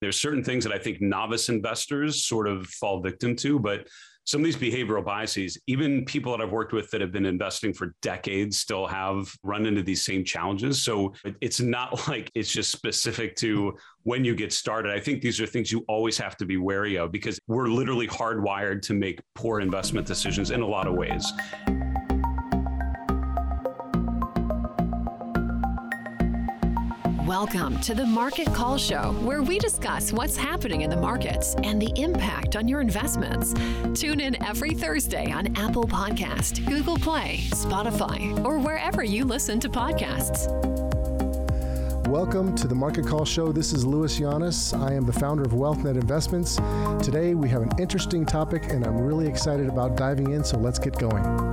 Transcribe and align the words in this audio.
There's 0.00 0.20
certain 0.20 0.44
things 0.44 0.64
that 0.64 0.72
I 0.72 0.78
think 0.78 1.00
novice 1.00 1.48
investors 1.48 2.24
sort 2.26 2.48
of 2.48 2.66
fall 2.66 3.00
victim 3.00 3.36
to, 3.36 3.58
but 3.58 3.86
some 4.28 4.42
of 4.42 4.44
these 4.44 4.56
behavioral 4.56 5.02
biases, 5.02 5.56
even 5.66 6.04
people 6.04 6.36
that 6.36 6.44
I've 6.44 6.52
worked 6.52 6.74
with 6.74 6.90
that 6.90 7.00
have 7.00 7.10
been 7.10 7.24
investing 7.24 7.72
for 7.72 7.94
decades 8.02 8.58
still 8.58 8.86
have 8.86 9.32
run 9.42 9.64
into 9.64 9.82
these 9.82 10.04
same 10.04 10.22
challenges. 10.22 10.84
So 10.84 11.14
it's 11.40 11.60
not 11.60 12.06
like 12.08 12.30
it's 12.34 12.52
just 12.52 12.70
specific 12.70 13.36
to 13.36 13.72
when 14.02 14.26
you 14.26 14.34
get 14.34 14.52
started. 14.52 14.92
I 14.92 15.00
think 15.00 15.22
these 15.22 15.40
are 15.40 15.46
things 15.46 15.72
you 15.72 15.82
always 15.88 16.18
have 16.18 16.36
to 16.36 16.44
be 16.44 16.58
wary 16.58 16.98
of 16.98 17.10
because 17.10 17.40
we're 17.46 17.68
literally 17.68 18.06
hardwired 18.06 18.82
to 18.82 18.92
make 18.92 19.18
poor 19.34 19.60
investment 19.60 20.06
decisions 20.06 20.50
in 20.50 20.60
a 20.60 20.66
lot 20.66 20.86
of 20.86 20.92
ways. 20.92 21.32
Welcome 27.28 27.78
to 27.80 27.94
the 27.94 28.06
Market 28.06 28.46
Call 28.54 28.78
Show, 28.78 29.12
where 29.20 29.42
we 29.42 29.58
discuss 29.58 30.14
what's 30.14 30.34
happening 30.34 30.80
in 30.80 30.88
the 30.88 30.96
markets 30.96 31.54
and 31.62 31.80
the 31.80 31.92
impact 32.00 32.56
on 32.56 32.66
your 32.66 32.80
investments. 32.80 33.52
Tune 33.92 34.18
in 34.18 34.42
every 34.42 34.70
Thursday 34.70 35.30
on 35.30 35.54
Apple 35.54 35.84
Podcast, 35.84 36.66
Google 36.66 36.96
Play, 36.96 37.40
Spotify, 37.50 38.42
or 38.46 38.58
wherever 38.58 39.04
you 39.04 39.26
listen 39.26 39.60
to 39.60 39.68
podcasts. 39.68 40.48
Welcome 42.08 42.56
to 42.56 42.66
the 42.66 42.74
Market 42.74 43.06
Call 43.06 43.26
Show. 43.26 43.52
This 43.52 43.74
is 43.74 43.84
Louis 43.84 44.18
Llanes. 44.20 44.72
I 44.72 44.94
am 44.94 45.04
the 45.04 45.12
founder 45.12 45.42
of 45.42 45.50
WealthNet 45.50 46.00
Investments. 46.00 46.56
Today 47.04 47.34
we 47.34 47.50
have 47.50 47.60
an 47.60 47.72
interesting 47.78 48.24
topic 48.24 48.72
and 48.72 48.86
I'm 48.86 48.96
really 48.96 49.28
excited 49.28 49.68
about 49.68 49.98
diving 49.98 50.32
in, 50.32 50.42
so 50.42 50.56
let's 50.56 50.78
get 50.78 50.98
going. 50.98 51.47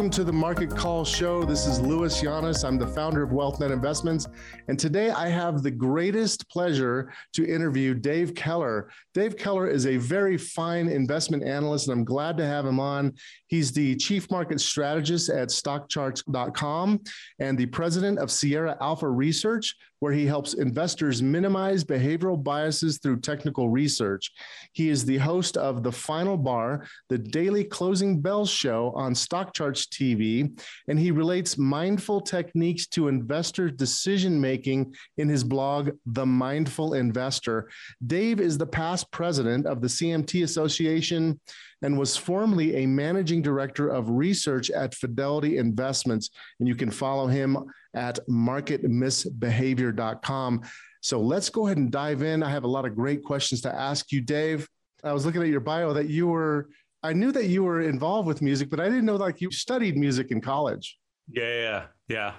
Welcome 0.00 0.10
to 0.12 0.24
the 0.24 0.32
Market 0.32 0.74
Call 0.74 1.04
Show. 1.04 1.44
This 1.44 1.66
is 1.66 1.78
Louis 1.78 2.22
Llanes. 2.22 2.64
I'm 2.64 2.78
the 2.78 2.86
founder 2.86 3.22
of 3.22 3.32
WealthNet 3.32 3.70
Investments. 3.70 4.26
And 4.66 4.78
today 4.78 5.10
I 5.10 5.28
have 5.28 5.62
the 5.62 5.70
greatest 5.70 6.48
pleasure 6.48 7.12
to 7.34 7.46
interview 7.46 7.92
Dave 7.92 8.34
Keller. 8.34 8.88
Dave 9.12 9.36
Keller 9.36 9.68
is 9.68 9.84
a 9.84 9.98
very 9.98 10.38
fine 10.38 10.88
investment 10.88 11.44
analyst, 11.44 11.88
and 11.88 11.98
I'm 11.98 12.04
glad 12.06 12.38
to 12.38 12.46
have 12.46 12.64
him 12.64 12.80
on. 12.80 13.12
He's 13.48 13.72
the 13.72 13.94
chief 13.96 14.30
market 14.30 14.62
strategist 14.62 15.28
at 15.28 15.48
stockcharts.com 15.48 17.00
and 17.38 17.58
the 17.58 17.66
president 17.66 18.20
of 18.20 18.30
Sierra 18.30 18.78
Alpha 18.80 19.06
Research, 19.06 19.76
where 19.98 20.12
he 20.12 20.24
helps 20.24 20.54
investors 20.54 21.20
minimize 21.20 21.84
behavioral 21.84 22.42
biases 22.42 22.98
through 22.98 23.20
technical 23.20 23.68
research. 23.68 24.32
He 24.72 24.88
is 24.88 25.04
the 25.04 25.18
host 25.18 25.58
of 25.58 25.82
The 25.82 25.92
Final 25.92 26.38
Bar, 26.38 26.86
the 27.10 27.18
daily 27.18 27.64
closing 27.64 28.20
bell 28.22 28.46
show 28.46 28.92
on 28.96 29.12
StockCharts 29.12 29.89
TV, 29.90 30.58
and 30.88 30.98
he 30.98 31.10
relates 31.10 31.58
mindful 31.58 32.20
techniques 32.20 32.86
to 32.88 33.08
investor 33.08 33.70
decision 33.70 34.40
making 34.40 34.94
in 35.18 35.28
his 35.28 35.44
blog, 35.44 35.90
The 36.06 36.26
Mindful 36.26 36.94
Investor. 36.94 37.68
Dave 38.06 38.40
is 38.40 38.56
the 38.56 38.66
past 38.66 39.10
president 39.10 39.66
of 39.66 39.80
the 39.80 39.88
CMT 39.88 40.44
Association 40.44 41.40
and 41.82 41.98
was 41.98 42.16
formerly 42.16 42.76
a 42.76 42.86
managing 42.86 43.42
director 43.42 43.88
of 43.88 44.08
research 44.10 44.70
at 44.70 44.94
Fidelity 44.94 45.58
Investments. 45.58 46.30
And 46.58 46.68
you 46.68 46.74
can 46.74 46.90
follow 46.90 47.26
him 47.26 47.58
at 47.94 48.18
marketmisbehavior.com. 48.28 50.62
So 51.02 51.18
let's 51.20 51.48
go 51.48 51.66
ahead 51.66 51.78
and 51.78 51.90
dive 51.90 52.22
in. 52.22 52.42
I 52.42 52.50
have 52.50 52.64
a 52.64 52.68
lot 52.68 52.84
of 52.84 52.94
great 52.94 53.24
questions 53.24 53.62
to 53.62 53.74
ask 53.74 54.12
you, 54.12 54.20
Dave. 54.20 54.68
I 55.02 55.14
was 55.14 55.24
looking 55.24 55.40
at 55.40 55.48
your 55.48 55.60
bio 55.60 55.94
that 55.94 56.10
you 56.10 56.26
were, 56.26 56.68
I 57.02 57.12
knew 57.12 57.32
that 57.32 57.46
you 57.46 57.64
were 57.64 57.80
involved 57.80 58.28
with 58.28 58.42
music, 58.42 58.68
but 58.70 58.80
I 58.80 58.84
didn't 58.84 59.06
know 59.06 59.16
like 59.16 59.40
you 59.40 59.50
studied 59.50 59.96
music 59.96 60.30
in 60.30 60.40
college. 60.40 60.98
Yeah, 61.30 61.44
yeah, 61.44 61.82
yeah. 62.08 62.32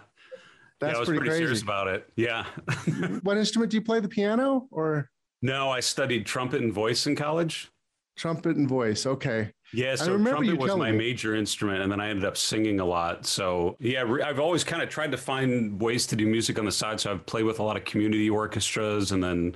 That's 0.79 0.93
yeah, 0.93 0.97
I 0.97 0.99
was 0.99 1.07
pretty, 1.07 1.19
pretty 1.19 1.29
crazy. 1.29 1.43
serious 1.43 1.61
about 1.61 1.87
it. 1.87 2.09
Yeah. 2.15 2.45
what 3.23 3.37
instrument 3.37 3.71
do 3.71 3.77
you 3.77 3.83
play? 3.83 3.99
The 3.99 4.09
piano 4.09 4.67
or? 4.71 5.09
No, 5.41 5.69
I 5.69 5.79
studied 5.79 6.25
trumpet 6.25 6.61
and 6.61 6.73
voice 6.73 7.07
in 7.07 7.15
college. 7.15 7.71
Trumpet 8.17 8.57
and 8.57 8.67
voice. 8.67 9.05
Okay. 9.05 9.51
Yeah, 9.73 9.95
so 9.95 10.17
trumpet 10.17 10.57
was 10.57 10.75
my 10.75 10.91
me. 10.91 10.97
major 10.97 11.33
instrument, 11.33 11.81
and 11.81 11.91
then 11.91 12.01
I 12.01 12.09
ended 12.09 12.25
up 12.25 12.35
singing 12.35 12.79
a 12.81 12.85
lot. 12.85 13.25
So 13.25 13.77
yeah, 13.79 14.03
I've 14.23 14.39
always 14.39 14.63
kind 14.63 14.81
of 14.81 14.89
tried 14.89 15.11
to 15.11 15.17
find 15.17 15.81
ways 15.81 16.05
to 16.07 16.15
do 16.15 16.27
music 16.27 16.59
on 16.59 16.65
the 16.65 16.71
side. 16.71 16.99
So 16.99 17.11
I've 17.11 17.25
played 17.25 17.45
with 17.45 17.59
a 17.59 17.63
lot 17.63 17.77
of 17.77 17.85
community 17.85 18.29
orchestras, 18.29 19.11
and 19.11 19.23
then 19.23 19.55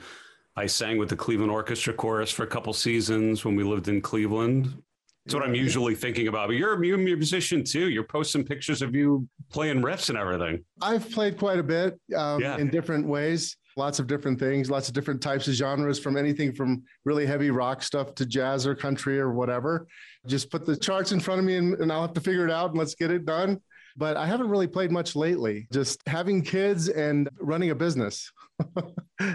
I 0.56 0.68
sang 0.68 0.98
with 0.98 1.10
the 1.10 1.18
Cleveland 1.18 1.52
Orchestra 1.52 1.94
Chorus 1.94 2.32
for 2.32 2.44
a 2.44 2.48
couple 2.48 2.72
seasons 2.72 3.44
when 3.44 3.56
we 3.56 3.64
lived 3.64 3.90
in 3.90 4.02
Cleveland. 4.02 4.82
That's 5.26 5.36
what 5.36 5.44
I'm 5.44 5.56
usually 5.56 5.96
thinking 5.96 6.28
about. 6.28 6.50
But 6.50 6.58
you're 6.58 6.74
a 6.74 6.98
musician 6.98 7.64
too. 7.64 7.90
You're 7.90 8.04
posting 8.04 8.44
pictures 8.44 8.82
of 8.82 8.94
you 8.94 9.28
playing 9.52 9.82
riffs 9.82 10.10
and 10.10 10.18
everything. 10.18 10.64
I've 10.82 11.10
played 11.10 11.38
quite 11.38 11.58
a 11.58 11.64
bit 11.64 12.00
um, 12.16 12.42
yeah. 12.42 12.58
in 12.58 12.70
different 12.70 13.08
ways 13.08 13.58
lots 13.78 14.00
of 14.00 14.08
different 14.08 14.40
things, 14.40 14.70
lots 14.70 14.88
of 14.88 14.94
different 14.94 15.22
types 15.22 15.48
of 15.48 15.54
genres 15.54 16.00
from 16.00 16.18
anything 16.18 16.54
from 16.54 16.84
really 17.04 17.26
heavy 17.26 17.52
rock 17.52 17.84
stuff 17.84 18.16
to 18.16 18.26
jazz 18.26 18.66
or 18.66 18.76
country 18.76 19.20
or 19.20 19.34
whatever. 19.34 19.88
Just 20.28 20.50
put 20.50 20.66
the 20.66 20.78
charts 20.78 21.12
in 21.12 21.20
front 21.20 21.40
of 21.40 21.46
me 21.46 21.58
and, 21.58 21.76
and 21.76 21.92
I'll 21.92 22.02
have 22.02 22.14
to 22.14 22.22
figure 22.22 22.46
it 22.46 22.52
out 22.52 22.70
and 22.70 22.80
let's 22.80 22.96
get 22.96 23.12
it 23.12 23.26
done. 23.26 23.62
But 23.98 24.18
I 24.18 24.26
haven't 24.26 24.50
really 24.50 24.68
played 24.68 24.92
much 24.92 25.16
lately, 25.16 25.68
just 25.72 26.02
having 26.06 26.42
kids 26.42 26.90
and 26.90 27.30
running 27.40 27.70
a 27.70 27.76
business. 27.76 28.30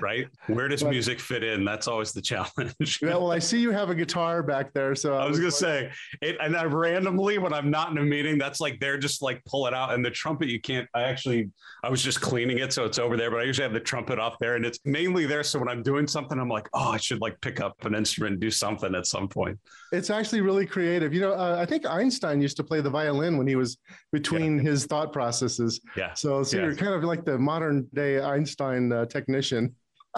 Right? 0.00 0.26
Where 0.46 0.68
does 0.68 0.82
but, 0.82 0.90
music 0.90 1.20
fit 1.20 1.42
in? 1.42 1.64
That's 1.64 1.88
always 1.88 2.12
the 2.12 2.22
challenge. 2.22 2.98
yeah, 3.02 3.10
well, 3.10 3.32
I 3.32 3.38
see 3.38 3.60
you 3.60 3.70
have 3.70 3.90
a 3.90 3.94
guitar 3.94 4.42
back 4.42 4.72
there, 4.72 4.94
so 4.94 5.14
I, 5.14 5.24
I 5.24 5.28
was, 5.28 5.38
gonna 5.38 5.50
say 5.50 5.90
it, 6.20 6.36
and 6.40 6.56
I 6.56 6.64
randomly 6.64 7.38
when 7.38 7.52
I'm 7.52 7.70
not 7.70 7.90
in 7.90 7.98
a 7.98 8.02
meeting, 8.02 8.38
that's 8.38 8.60
like 8.60 8.80
they're 8.80 8.98
just 8.98 9.22
like 9.22 9.42
pull 9.44 9.66
it 9.66 9.74
out, 9.74 9.94
and 9.94 10.04
the 10.04 10.10
trumpet 10.10 10.48
you 10.48 10.60
can't. 10.60 10.88
I 10.94 11.02
actually 11.02 11.50
I 11.82 11.90
was 11.90 12.02
just 12.02 12.20
cleaning 12.20 12.58
it, 12.58 12.72
so 12.72 12.84
it's 12.84 12.98
over 12.98 13.16
there, 13.16 13.30
but 13.30 13.40
I 13.40 13.44
usually 13.44 13.64
have 13.64 13.72
the 13.72 13.80
trumpet 13.80 14.18
off 14.18 14.36
there, 14.40 14.56
and 14.56 14.64
it's 14.64 14.78
mainly 14.84 15.26
there. 15.26 15.42
So 15.42 15.58
when 15.58 15.68
I'm 15.68 15.82
doing 15.82 16.06
something, 16.06 16.38
I'm 16.38 16.48
like, 16.48 16.68
oh, 16.74 16.90
I 16.90 16.96
should 16.96 17.20
like 17.20 17.40
pick 17.40 17.60
up 17.60 17.84
an 17.84 17.94
instrument 17.94 18.34
and 18.34 18.40
do 18.40 18.50
something 18.50 18.94
at 18.94 19.06
some 19.06 19.28
point. 19.28 19.58
It's 19.92 20.10
actually 20.10 20.40
really 20.40 20.66
creative. 20.66 21.12
You 21.12 21.20
know, 21.20 21.32
uh, 21.32 21.56
I 21.58 21.66
think 21.66 21.86
Einstein 21.86 22.40
used 22.40 22.56
to 22.58 22.64
play 22.64 22.80
the 22.80 22.90
violin 22.90 23.36
when 23.36 23.46
he 23.46 23.56
was 23.56 23.78
between 24.12 24.56
yeah. 24.56 24.70
his 24.70 24.86
thought 24.86 25.12
processes. 25.12 25.80
Yeah. 25.96 26.14
So, 26.14 26.42
so 26.42 26.56
yeah. 26.56 26.64
you're 26.64 26.76
kind 26.76 26.94
of 26.94 27.04
like 27.04 27.24
the 27.24 27.38
modern 27.38 27.88
day 27.94 28.20
Einstein 28.20 28.92
uh, 28.92 29.06
technician. 29.10 29.74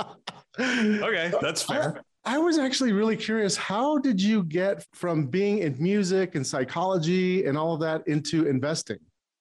okay, 0.58 1.32
that's 1.40 1.62
fair. 1.62 2.02
I, 2.24 2.36
I 2.36 2.38
was 2.38 2.58
actually 2.58 2.92
really 2.92 3.16
curious. 3.16 3.56
How 3.56 3.98
did 3.98 4.20
you 4.20 4.44
get 4.44 4.86
from 4.92 5.26
being 5.26 5.58
in 5.58 5.76
music 5.78 6.34
and 6.34 6.46
psychology 6.46 7.46
and 7.46 7.58
all 7.58 7.74
of 7.74 7.80
that 7.80 8.06
into 8.06 8.46
investing? 8.46 8.98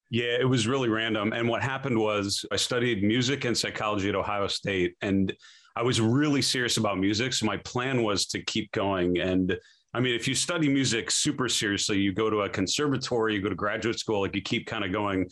Yeah, 0.10 0.36
it 0.40 0.50
was 0.50 0.68
really 0.68 0.90
random. 0.90 1.32
And 1.32 1.48
what 1.48 1.62
happened 1.62 1.98
was 1.98 2.46
I 2.52 2.58
studied 2.58 3.04
music 3.04 3.46
and 3.46 3.58
psychology 3.58 4.10
at 4.10 4.16
Ohio 4.16 4.48
State, 4.48 4.96
and 5.02 5.34
I 5.76 5.84
was 5.84 6.02
really 6.02 6.42
serious 6.42 6.78
about 6.78 6.98
music. 6.98 7.34
So 7.34 7.46
my 7.46 7.58
plan 7.58 8.04
was 8.04 8.26
to 8.28 8.44
keep 8.44 8.72
going. 8.74 9.20
And 9.20 9.58
I 9.94 10.00
mean, 10.00 10.14
if 10.14 10.28
you 10.28 10.36
study 10.36 10.68
music 10.68 11.12
super 11.12 11.48
seriously, 11.48 11.98
you 11.98 12.14
go 12.14 12.30
to 12.30 12.42
a 12.42 12.50
conservatory, 12.50 13.36
you 13.36 13.42
go 13.42 13.50
to 13.50 13.56
graduate 13.56 14.00
school, 14.00 14.22
like 14.22 14.36
you 14.36 14.42
keep 14.42 14.66
kind 14.66 14.84
of 14.84 14.92
going. 14.92 15.30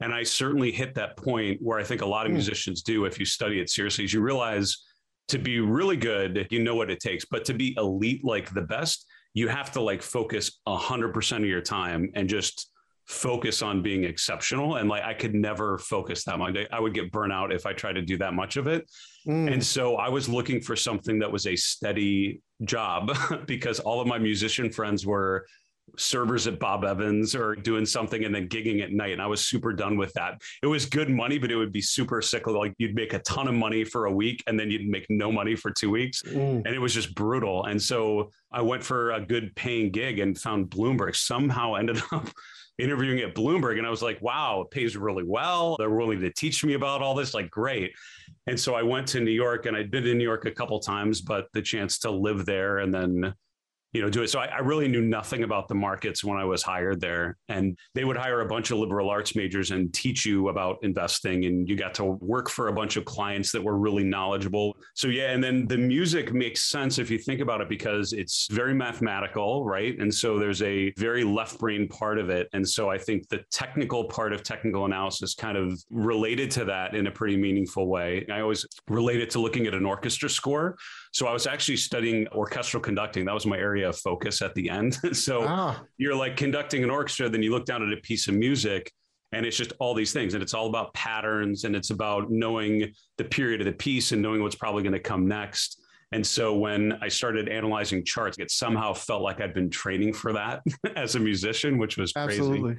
And 0.00 0.12
I 0.12 0.22
certainly 0.22 0.72
hit 0.72 0.94
that 0.94 1.16
point 1.16 1.60
where 1.60 1.78
I 1.78 1.84
think 1.84 2.00
a 2.00 2.06
lot 2.06 2.26
of 2.26 2.30
mm. 2.30 2.36
musicians 2.36 2.82
do 2.82 3.04
if 3.04 3.18
you 3.18 3.24
study 3.24 3.60
it 3.60 3.70
seriously, 3.70 4.04
is 4.04 4.12
you 4.12 4.20
realize 4.20 4.84
to 5.28 5.38
be 5.38 5.60
really 5.60 5.96
good, 5.96 6.46
you 6.50 6.62
know 6.62 6.74
what 6.74 6.90
it 6.90 7.00
takes, 7.00 7.24
but 7.24 7.44
to 7.44 7.54
be 7.54 7.74
elite, 7.76 8.24
like 8.24 8.52
the 8.52 8.62
best, 8.62 9.06
you 9.34 9.48
have 9.48 9.70
to 9.72 9.80
like 9.80 10.02
focus 10.02 10.58
hundred 10.66 11.14
percent 11.14 11.44
of 11.44 11.50
your 11.50 11.60
time 11.60 12.10
and 12.14 12.28
just 12.28 12.70
focus 13.10 13.60
on 13.60 13.82
being 13.82 14.04
exceptional. 14.04 14.76
And 14.76 14.88
like, 14.88 15.02
I 15.02 15.14
could 15.14 15.34
never 15.34 15.78
focus 15.78 16.24
that 16.24 16.38
much. 16.38 16.56
I 16.72 16.78
would 16.78 16.94
get 16.94 17.10
burnout 17.10 17.52
if 17.52 17.66
I 17.66 17.72
tried 17.72 17.94
to 17.94 18.02
do 18.02 18.16
that 18.18 18.34
much 18.34 18.56
of 18.56 18.68
it. 18.68 18.88
Mm. 19.26 19.52
And 19.52 19.64
so 19.64 19.96
I 19.96 20.08
was 20.08 20.28
looking 20.28 20.60
for 20.60 20.76
something 20.76 21.18
that 21.18 21.30
was 21.30 21.46
a 21.46 21.56
steady 21.56 22.40
job 22.64 23.12
because 23.46 23.80
all 23.80 24.00
of 24.00 24.06
my 24.06 24.18
musician 24.18 24.70
friends 24.70 25.04
were 25.04 25.44
servers 25.96 26.46
at 26.46 26.58
Bob 26.58 26.84
Evans 26.84 27.34
or 27.34 27.54
doing 27.54 27.86
something 27.86 28.24
and 28.24 28.34
then 28.34 28.48
gigging 28.48 28.82
at 28.82 28.92
night. 28.92 29.12
And 29.12 29.22
I 29.22 29.26
was 29.26 29.46
super 29.46 29.72
done 29.72 29.96
with 29.96 30.12
that. 30.14 30.40
It 30.62 30.66
was 30.66 30.86
good 30.86 31.10
money, 31.10 31.38
but 31.38 31.50
it 31.50 31.56
would 31.56 31.72
be 31.72 31.80
super 31.80 32.22
cyclical. 32.22 32.60
Like 32.60 32.74
you'd 32.78 32.94
make 32.94 33.12
a 33.12 33.18
ton 33.20 33.48
of 33.48 33.54
money 33.54 33.84
for 33.84 34.06
a 34.06 34.12
week 34.12 34.42
and 34.46 34.58
then 34.58 34.70
you'd 34.70 34.88
make 34.88 35.06
no 35.08 35.30
money 35.30 35.56
for 35.56 35.70
two 35.70 35.90
weeks. 35.90 36.22
Mm. 36.22 36.62
And 36.64 36.68
it 36.68 36.78
was 36.78 36.94
just 36.94 37.14
brutal. 37.14 37.64
And 37.66 37.80
so 37.80 38.30
I 38.52 38.62
went 38.62 38.82
for 38.82 39.12
a 39.12 39.20
good 39.20 39.54
paying 39.54 39.90
gig 39.90 40.18
and 40.18 40.38
found 40.38 40.70
Bloomberg, 40.70 41.16
somehow 41.16 41.74
ended 41.80 42.00
up 42.12 42.28
interviewing 42.78 43.20
at 43.20 43.34
Bloomberg. 43.34 43.78
And 43.78 43.86
I 43.86 43.90
was 43.90 44.02
like, 44.02 44.20
wow, 44.22 44.62
it 44.62 44.70
pays 44.70 44.96
really 44.96 45.24
well. 45.24 45.76
They're 45.78 45.90
willing 45.90 46.20
to 46.20 46.32
teach 46.32 46.64
me 46.64 46.74
about 46.74 47.02
all 47.02 47.14
this. 47.14 47.34
Like, 47.34 47.50
great. 47.50 47.92
And 48.46 48.58
so 48.58 48.74
I 48.74 48.82
went 48.82 49.06
to 49.08 49.20
New 49.20 49.30
York 49.30 49.66
and 49.66 49.76
I'd 49.76 49.90
been 49.90 50.06
in 50.06 50.18
New 50.18 50.24
York 50.24 50.46
a 50.46 50.50
couple 50.50 50.78
times, 50.80 51.20
but 51.20 51.48
the 51.52 51.62
chance 51.62 51.98
to 52.00 52.10
live 52.10 52.46
there 52.46 52.78
and 52.78 52.92
then 52.92 53.34
you 53.92 54.00
know, 54.00 54.08
do 54.08 54.22
it. 54.22 54.30
So 54.30 54.38
I, 54.38 54.46
I, 54.46 54.58
really 54.58 54.86
knew 54.86 55.02
nothing 55.02 55.42
about 55.42 55.66
the 55.66 55.74
markets 55.74 56.22
when 56.22 56.36
I 56.36 56.44
was 56.44 56.62
hired 56.62 57.00
there. 57.00 57.36
And 57.48 57.76
they 57.94 58.04
would 58.04 58.16
hire 58.16 58.42
a 58.42 58.46
bunch 58.46 58.70
of 58.70 58.78
liberal 58.78 59.10
arts 59.10 59.34
majors 59.34 59.72
and 59.72 59.92
teach 59.92 60.24
you 60.24 60.48
about 60.48 60.78
investing. 60.82 61.44
And 61.46 61.68
you 61.68 61.76
got 61.76 61.94
to 61.94 62.04
work 62.04 62.48
for 62.48 62.68
a 62.68 62.72
bunch 62.72 62.96
of 62.96 63.04
clients 63.04 63.50
that 63.52 63.62
were 63.62 63.78
really 63.78 64.04
knowledgeable. 64.04 64.76
So, 64.94 65.08
yeah. 65.08 65.32
And 65.32 65.42
then 65.42 65.66
the 65.66 65.76
music 65.76 66.32
makes 66.32 66.62
sense 66.62 66.98
if 66.98 67.10
you 67.10 67.18
think 67.18 67.40
about 67.40 67.60
it 67.60 67.68
because 67.68 68.12
it's 68.12 68.46
very 68.52 68.74
mathematical, 68.74 69.64
right? 69.64 69.98
And 69.98 70.14
so 70.14 70.38
there's 70.38 70.62
a 70.62 70.92
very 70.96 71.24
left 71.24 71.58
brain 71.58 71.88
part 71.88 72.18
of 72.18 72.30
it. 72.30 72.48
And 72.52 72.68
so 72.68 72.90
I 72.90 72.98
think 72.98 73.28
the 73.28 73.40
technical 73.50 74.04
part 74.04 74.32
of 74.32 74.44
technical 74.44 74.84
analysis 74.84 75.34
kind 75.34 75.56
of 75.56 75.82
related 75.90 76.50
to 76.52 76.64
that 76.66 76.94
in 76.94 77.08
a 77.08 77.10
pretty 77.10 77.36
meaningful 77.36 77.88
way. 77.88 78.24
I 78.32 78.40
always 78.40 78.64
relate 78.88 79.20
it 79.20 79.30
to 79.30 79.40
looking 79.40 79.66
at 79.66 79.74
an 79.74 79.84
orchestra 79.84 80.30
score. 80.30 80.76
So 81.12 81.26
I 81.26 81.32
was 81.32 81.48
actually 81.48 81.76
studying 81.76 82.28
orchestral 82.28 82.80
conducting. 82.80 83.24
That 83.24 83.34
was 83.34 83.46
my 83.46 83.58
area 83.58 83.79
of 83.88 83.96
focus 83.96 84.42
at 84.42 84.54
the 84.54 84.68
end. 84.68 84.94
so 85.16 85.44
ah. 85.46 85.82
you're 85.98 86.14
like 86.14 86.36
conducting 86.36 86.84
an 86.84 86.90
orchestra, 86.90 87.28
then 87.28 87.42
you 87.42 87.50
look 87.50 87.64
down 87.64 87.82
at 87.82 87.92
a 87.96 88.00
piece 88.00 88.28
of 88.28 88.34
music 88.34 88.92
and 89.32 89.46
it's 89.46 89.56
just 89.56 89.72
all 89.78 89.94
these 89.94 90.12
things 90.12 90.34
and 90.34 90.42
it's 90.42 90.54
all 90.54 90.66
about 90.66 90.92
patterns 90.94 91.64
and 91.64 91.76
it's 91.76 91.90
about 91.90 92.30
knowing 92.30 92.92
the 93.16 93.24
period 93.24 93.60
of 93.60 93.66
the 93.66 93.72
piece 93.72 94.12
and 94.12 94.20
knowing 94.20 94.42
what's 94.42 94.56
probably 94.56 94.82
going 94.82 94.92
to 94.92 95.00
come 95.00 95.26
next. 95.28 95.80
And 96.12 96.26
so 96.26 96.56
when 96.56 96.98
I 97.00 97.08
started 97.08 97.48
analyzing 97.48 98.04
charts, 98.04 98.38
it 98.38 98.50
somehow 98.50 98.92
felt 98.92 99.22
like 99.22 99.40
I'd 99.40 99.54
been 99.54 99.70
training 99.70 100.12
for 100.12 100.32
that 100.32 100.62
as 100.96 101.14
a 101.14 101.20
musician, 101.20 101.78
which 101.78 101.96
was 101.96 102.12
crazy. 102.12 102.40
Absolutely. 102.40 102.76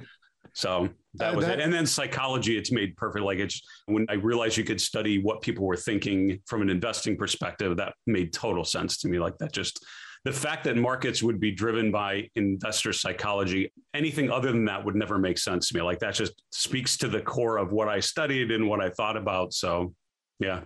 So 0.54 0.90
that 1.14 1.32
uh, 1.32 1.36
was 1.36 1.46
that, 1.46 1.58
it. 1.58 1.62
And 1.62 1.72
then 1.72 1.86
psychology, 1.86 2.58
it's 2.58 2.70
made 2.70 2.96
perfect. 2.96 3.24
Like 3.24 3.38
it's 3.38 3.62
when 3.86 4.06
I 4.10 4.14
realized 4.14 4.56
you 4.56 4.64
could 4.64 4.80
study 4.80 5.18
what 5.18 5.40
people 5.40 5.64
were 5.64 5.76
thinking 5.76 6.40
from 6.46 6.60
an 6.60 6.68
investing 6.68 7.16
perspective, 7.16 7.76
that 7.78 7.94
made 8.06 8.32
total 8.32 8.64
sense 8.64 8.98
to 8.98 9.08
me. 9.08 9.18
Like 9.18 9.38
that 9.38 9.52
just 9.52 9.84
the 10.24 10.32
fact 10.32 10.64
that 10.64 10.76
markets 10.76 11.22
would 11.22 11.40
be 11.40 11.50
driven 11.50 11.90
by 11.90 12.28
investor 12.36 12.92
psychology, 12.92 13.72
anything 13.94 14.30
other 14.30 14.52
than 14.52 14.64
that 14.66 14.84
would 14.84 14.94
never 14.94 15.18
make 15.18 15.36
sense 15.36 15.68
to 15.68 15.76
me. 15.76 15.82
Like 15.82 15.98
that 15.98 16.14
just 16.14 16.42
speaks 16.50 16.96
to 16.98 17.08
the 17.08 17.20
core 17.20 17.56
of 17.56 17.72
what 17.72 17.88
I 17.88 17.98
studied 18.00 18.52
and 18.52 18.68
what 18.68 18.80
I 18.80 18.90
thought 18.90 19.16
about. 19.16 19.52
So 19.52 19.94
yeah. 20.38 20.60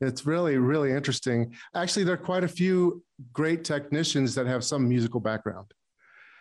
It's 0.00 0.26
really, 0.26 0.58
really 0.58 0.90
interesting. 0.90 1.54
Actually, 1.76 2.04
there 2.04 2.14
are 2.14 2.18
quite 2.18 2.42
a 2.42 2.48
few 2.48 3.04
great 3.32 3.64
technicians 3.64 4.34
that 4.34 4.46
have 4.46 4.64
some 4.64 4.88
musical 4.88 5.20
background. 5.20 5.70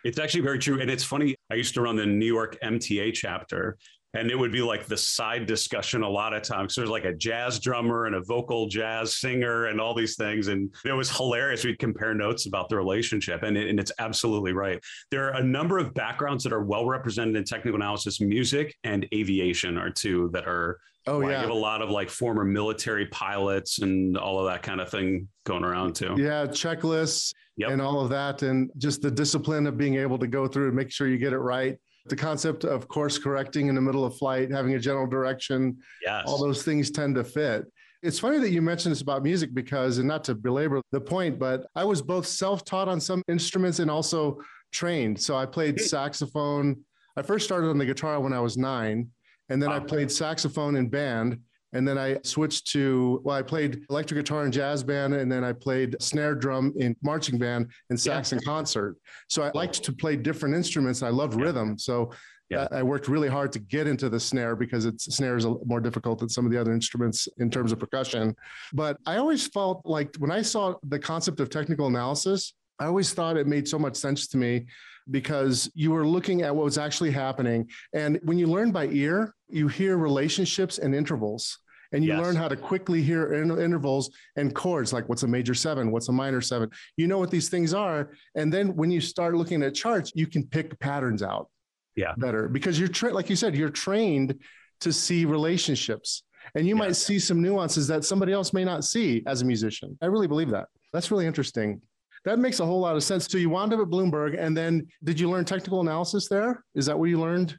It's 0.04 0.18
actually 0.18 0.42
very 0.42 0.58
true. 0.58 0.82
And 0.82 0.90
it's 0.90 1.04
funny. 1.04 1.36
I 1.52 1.56
used 1.56 1.76
to 1.76 1.82
run 1.82 1.96
the 1.96 2.08
New 2.08 2.26
York 2.26 2.58
MTA 2.64 3.14
chapter, 3.14 3.78
and 4.14 4.30
it 4.30 4.38
would 4.38 4.52
be 4.52 4.62
like 4.62 4.88
the 4.88 4.98
side 4.98 5.46
discussion 5.46 6.04
a 6.04 6.10
lot 6.10 6.34
of 6.34 6.42
times. 6.42 6.76
So 6.76 6.82
there's 6.82 6.92
like 6.92 7.06
a 7.06 7.14
jazz 7.14 7.60
drummer 7.60 8.08
and 8.08 8.16
a 8.16 8.22
vocal 8.22 8.68
jazz 8.68 9.16
singer 9.18 9.68
and 9.68 9.80
all 9.80 9.94
these 9.94 10.16
things. 10.16 10.48
And 10.48 10.74
it 10.86 10.92
was 10.92 11.16
hilarious. 11.16 11.64
We'd 11.64 11.80
compare 11.80 12.14
notes 12.14 12.46
about 12.46 12.70
the 12.70 12.76
relationship. 12.76 13.44
And, 13.44 13.58
it, 13.58 13.70
and 13.70 13.80
it's 13.80 13.92
absolutely 14.00 14.54
right. 14.54 14.84
There 15.12 15.28
are 15.28 15.40
a 15.40 15.44
number 15.44 15.78
of 15.78 15.94
backgrounds 15.94 16.44
that 16.44 16.52
are 16.52 16.64
well 16.64 16.86
represented 16.86 17.36
in 17.36 17.44
technical 17.46 17.76
analysis. 17.76 18.20
Music 18.20 18.76
and 18.84 19.08
aviation 19.14 19.78
are 19.78 19.90
two 19.90 20.30
that 20.34 20.46
are 20.46 20.80
Oh 21.08 21.22
yeah, 21.22 21.30
you 21.30 21.34
have 21.34 21.50
a 21.50 21.54
lot 21.54 21.82
of 21.82 21.90
like 21.90 22.12
former 22.12 22.46
military 22.46 23.08
pilots 23.08 23.80
and 23.80 24.16
all 24.16 24.40
of 24.40 24.46
that 24.52 24.62
kind 24.62 24.80
of 24.80 24.90
thing 24.90 25.28
going 25.46 25.64
around 25.64 25.96
too. 25.96 26.16
Yeah, 26.16 26.46
checklists 26.46 27.34
yep. 27.58 27.72
and 27.72 27.82
all 27.82 28.02
of 28.02 28.10
that, 28.12 28.44
and 28.44 28.70
just 28.78 29.02
the 29.02 29.10
discipline 29.10 29.66
of 29.66 29.78
being 29.78 29.96
able 29.96 30.20
to 30.20 30.28
go 30.28 30.48
through 30.48 30.68
and 30.68 30.76
make 30.76 30.92
sure 30.92 31.08
you 31.08 31.18
get 31.18 31.34
it 31.34 31.40
right. 31.40 31.80
The 32.08 32.16
concept 32.16 32.64
of 32.64 32.88
course 32.88 33.18
correcting 33.18 33.68
in 33.68 33.76
the 33.76 33.82
middle 33.82 34.06
of 34.06 34.18
flight, 34.18 34.52
having 34.52 34.74
a 34.74 34.80
general 34.80 35.08
direction, 35.08 35.78
yes. 36.04 36.24
all 36.26 36.40
those 36.40 36.64
things 36.64 36.92
tend 36.92 37.16
to 37.16 37.24
fit. 37.24 37.66
It's 38.04 38.18
funny 38.18 38.40
that 38.40 38.50
you 38.50 38.62
mentioned 38.62 38.92
this 38.92 39.02
about 39.02 39.22
music 39.22 39.54
because, 39.54 40.00
and 40.00 40.08
not 40.08 40.24
to 40.24 40.34
belabor 40.34 40.82
the 40.92 41.02
point, 41.02 41.38
but 41.38 41.68
I 41.76 41.84
was 41.84 42.02
both 42.02 42.26
self 42.26 42.66
taught 42.66 42.88
on 42.88 43.00
some 43.00 43.22
instruments 43.28 43.78
and 43.80 43.92
also 43.92 44.40
trained. 44.72 45.22
So 45.22 45.36
I 45.36 45.46
played 45.46 45.80
saxophone. 45.80 46.78
I 47.16 47.22
first 47.22 47.46
started 47.46 47.68
on 47.68 47.78
the 47.78 47.86
guitar 47.86 48.20
when 48.20 48.34
I 48.34 48.40
was 48.40 48.58
nine 48.58 49.12
and 49.52 49.62
then 49.62 49.70
I 49.70 49.80
played 49.80 50.10
saxophone 50.10 50.78
in 50.78 50.88
band. 50.88 51.38
And 51.74 51.88
then 51.88 51.98
I 51.98 52.18
switched 52.24 52.68
to, 52.72 53.22
well, 53.24 53.36
I 53.36 53.42
played 53.42 53.84
electric 53.90 54.20
guitar 54.20 54.46
in 54.46 54.52
jazz 54.52 54.84
band, 54.84 55.14
and 55.14 55.32
then 55.32 55.44
I 55.44 55.54
played 55.54 55.96
snare 56.02 56.36
drum 56.36 56.74
in 56.78 56.96
marching 57.02 57.38
band 57.38 57.72
and 57.90 58.00
sax 58.00 58.32
yeah. 58.32 58.38
in 58.38 58.44
concert. 58.44 58.98
So 59.30 59.42
I 59.44 59.52
liked 59.54 59.84
to 59.84 59.94
play 59.94 60.16
different 60.16 60.56
instruments. 60.56 61.02
I 61.02 61.10
loved 61.10 61.38
yeah. 61.38 61.46
rhythm. 61.46 61.78
So 61.78 62.12
yeah. 62.50 62.64
Uh, 62.64 62.80
I 62.80 62.84
worked 62.84 63.08
really 63.08 63.30
hard 63.30 63.54
to 63.54 63.60
get 63.60 63.88
into 63.88 64.10
the 64.10 64.20
snare 64.20 64.58
because 64.58 64.86
it's 64.86 65.06
snare 65.16 65.38
is 65.38 65.46
more 65.66 65.80
difficult 65.80 66.20
than 66.20 66.28
some 66.28 66.46
of 66.46 66.52
the 66.52 66.60
other 66.60 66.74
instruments 66.74 67.30
in 67.38 67.50
terms 67.50 67.72
of 67.72 67.80
percussion. 67.80 68.36
But 68.74 68.98
I 69.06 69.18
always 69.18 69.48
felt 69.48 69.82
like 69.86 70.14
when 70.18 70.32
I 70.32 70.42
saw 70.42 70.76
the 70.84 71.00
concept 71.00 71.40
of 71.40 71.50
technical 71.50 71.88
analysis, 71.88 72.54
I 72.78 72.88
always 72.88 73.14
thought 73.14 73.38
it 73.38 73.48
made 73.48 73.68
so 73.70 73.80
much 73.80 73.96
sense 73.96 74.28
to 74.28 74.38
me 74.38 74.66
because 75.12 75.70
you 75.74 75.92
were 75.92 76.08
looking 76.08 76.42
at 76.42 76.56
what 76.56 76.66
was 76.66 76.78
actually 76.78 77.12
happening. 77.12 77.70
And 77.94 78.20
when 78.24 78.38
you 78.38 78.48
learn 78.48 78.72
by 78.72 78.88
ear, 78.88 79.36
you 79.50 79.68
hear 79.68 79.98
relationships 79.98 80.78
and 80.78 80.96
intervals. 80.96 81.58
And 81.94 82.06
you 82.06 82.14
yes. 82.14 82.24
learn 82.24 82.38
how 82.38 82.48
to 82.48 82.56
quickly 82.56 83.02
hear 83.02 83.34
intervals 83.34 84.12
and 84.38 84.56
chords, 84.56 84.94
like 84.94 85.10
what's 85.10 85.24
a 85.24 85.28
major 85.28 85.54
seven, 85.54 85.92
what's 85.92 86.08
a 86.08 86.14
minor 86.14 86.40
seven. 86.40 86.70
You 86.96 87.08
know 87.08 87.20
what 87.20 87.32
these 87.32 87.50
things 87.50 87.74
are. 87.74 88.12
And 88.36 88.52
then 88.52 88.78
when 88.78 88.92
you 88.92 89.02
start 89.02 89.36
looking 89.36 89.62
at 89.62 89.76
charts, 89.76 90.14
you 90.16 90.26
can 90.26 90.48
pick 90.48 90.80
patterns 90.80 91.22
out 91.22 91.50
yeah. 91.98 92.14
better 92.18 92.48
because 92.48 92.80
you're, 92.80 92.88
tra- 92.88 93.14
like 93.14 93.30
you 93.30 93.36
said, 93.36 93.58
you're 93.58 93.70
trained 93.70 94.40
to 94.80 94.94
see 94.94 95.26
relationships 95.26 96.24
and 96.56 96.66
you 96.66 96.78
might 96.78 96.96
see 96.96 97.20
some 97.20 97.42
nuances 97.42 97.88
that 97.88 98.06
somebody 98.06 98.32
else 98.32 98.54
may 98.54 98.64
not 98.64 98.86
see 98.86 99.22
as 99.28 99.42
a 99.42 99.46
musician. 99.46 99.98
I 100.02 100.06
really 100.06 100.28
believe 100.28 100.50
that. 100.52 100.68
That's 100.94 101.12
really 101.12 101.28
interesting. 101.28 101.82
That 102.26 102.40
makes 102.40 102.60
a 102.60 102.66
whole 102.66 102.80
lot 102.80 102.96
of 102.96 103.04
sense. 103.04 103.28
So 103.28 103.38
you 103.38 103.50
wound 103.50 103.74
up 103.74 103.80
at 103.80 103.88
Bloomberg, 103.88 104.40
and 104.40 104.56
then 104.56 104.88
did 105.04 105.20
you 105.20 105.30
learn 105.30 105.46
technical 105.46 105.82
analysis 105.82 106.28
there? 106.28 106.64
Is 106.76 106.86
that 106.86 106.98
what 106.98 107.10
you 107.10 107.20
learned? 107.20 107.58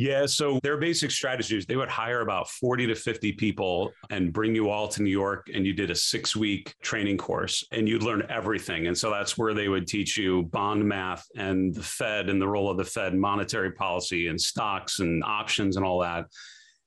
Yeah, 0.00 0.26
so 0.26 0.60
their 0.62 0.76
basic 0.76 1.10
strategies, 1.10 1.66
they 1.66 1.74
would 1.74 1.88
hire 1.88 2.20
about 2.20 2.48
40 2.48 2.86
to 2.86 2.94
50 2.94 3.32
people 3.32 3.90
and 4.10 4.32
bring 4.32 4.54
you 4.54 4.70
all 4.70 4.86
to 4.86 5.02
New 5.02 5.10
York 5.10 5.48
and 5.52 5.66
you 5.66 5.72
did 5.72 5.90
a 5.90 5.94
6-week 5.94 6.72
training 6.80 7.16
course 7.16 7.66
and 7.72 7.88
you'd 7.88 8.04
learn 8.04 8.22
everything. 8.30 8.86
And 8.86 8.96
so 8.96 9.10
that's 9.10 9.36
where 9.36 9.54
they 9.54 9.66
would 9.66 9.88
teach 9.88 10.16
you 10.16 10.44
bond 10.52 10.84
math 10.84 11.26
and 11.36 11.74
the 11.74 11.82
Fed 11.82 12.30
and 12.30 12.40
the 12.40 12.46
role 12.46 12.70
of 12.70 12.76
the 12.76 12.84
Fed, 12.84 13.12
monetary 13.16 13.72
policy 13.72 14.28
and 14.28 14.40
stocks 14.40 15.00
and 15.00 15.24
options 15.24 15.76
and 15.76 15.84
all 15.84 15.98
that. 15.98 16.26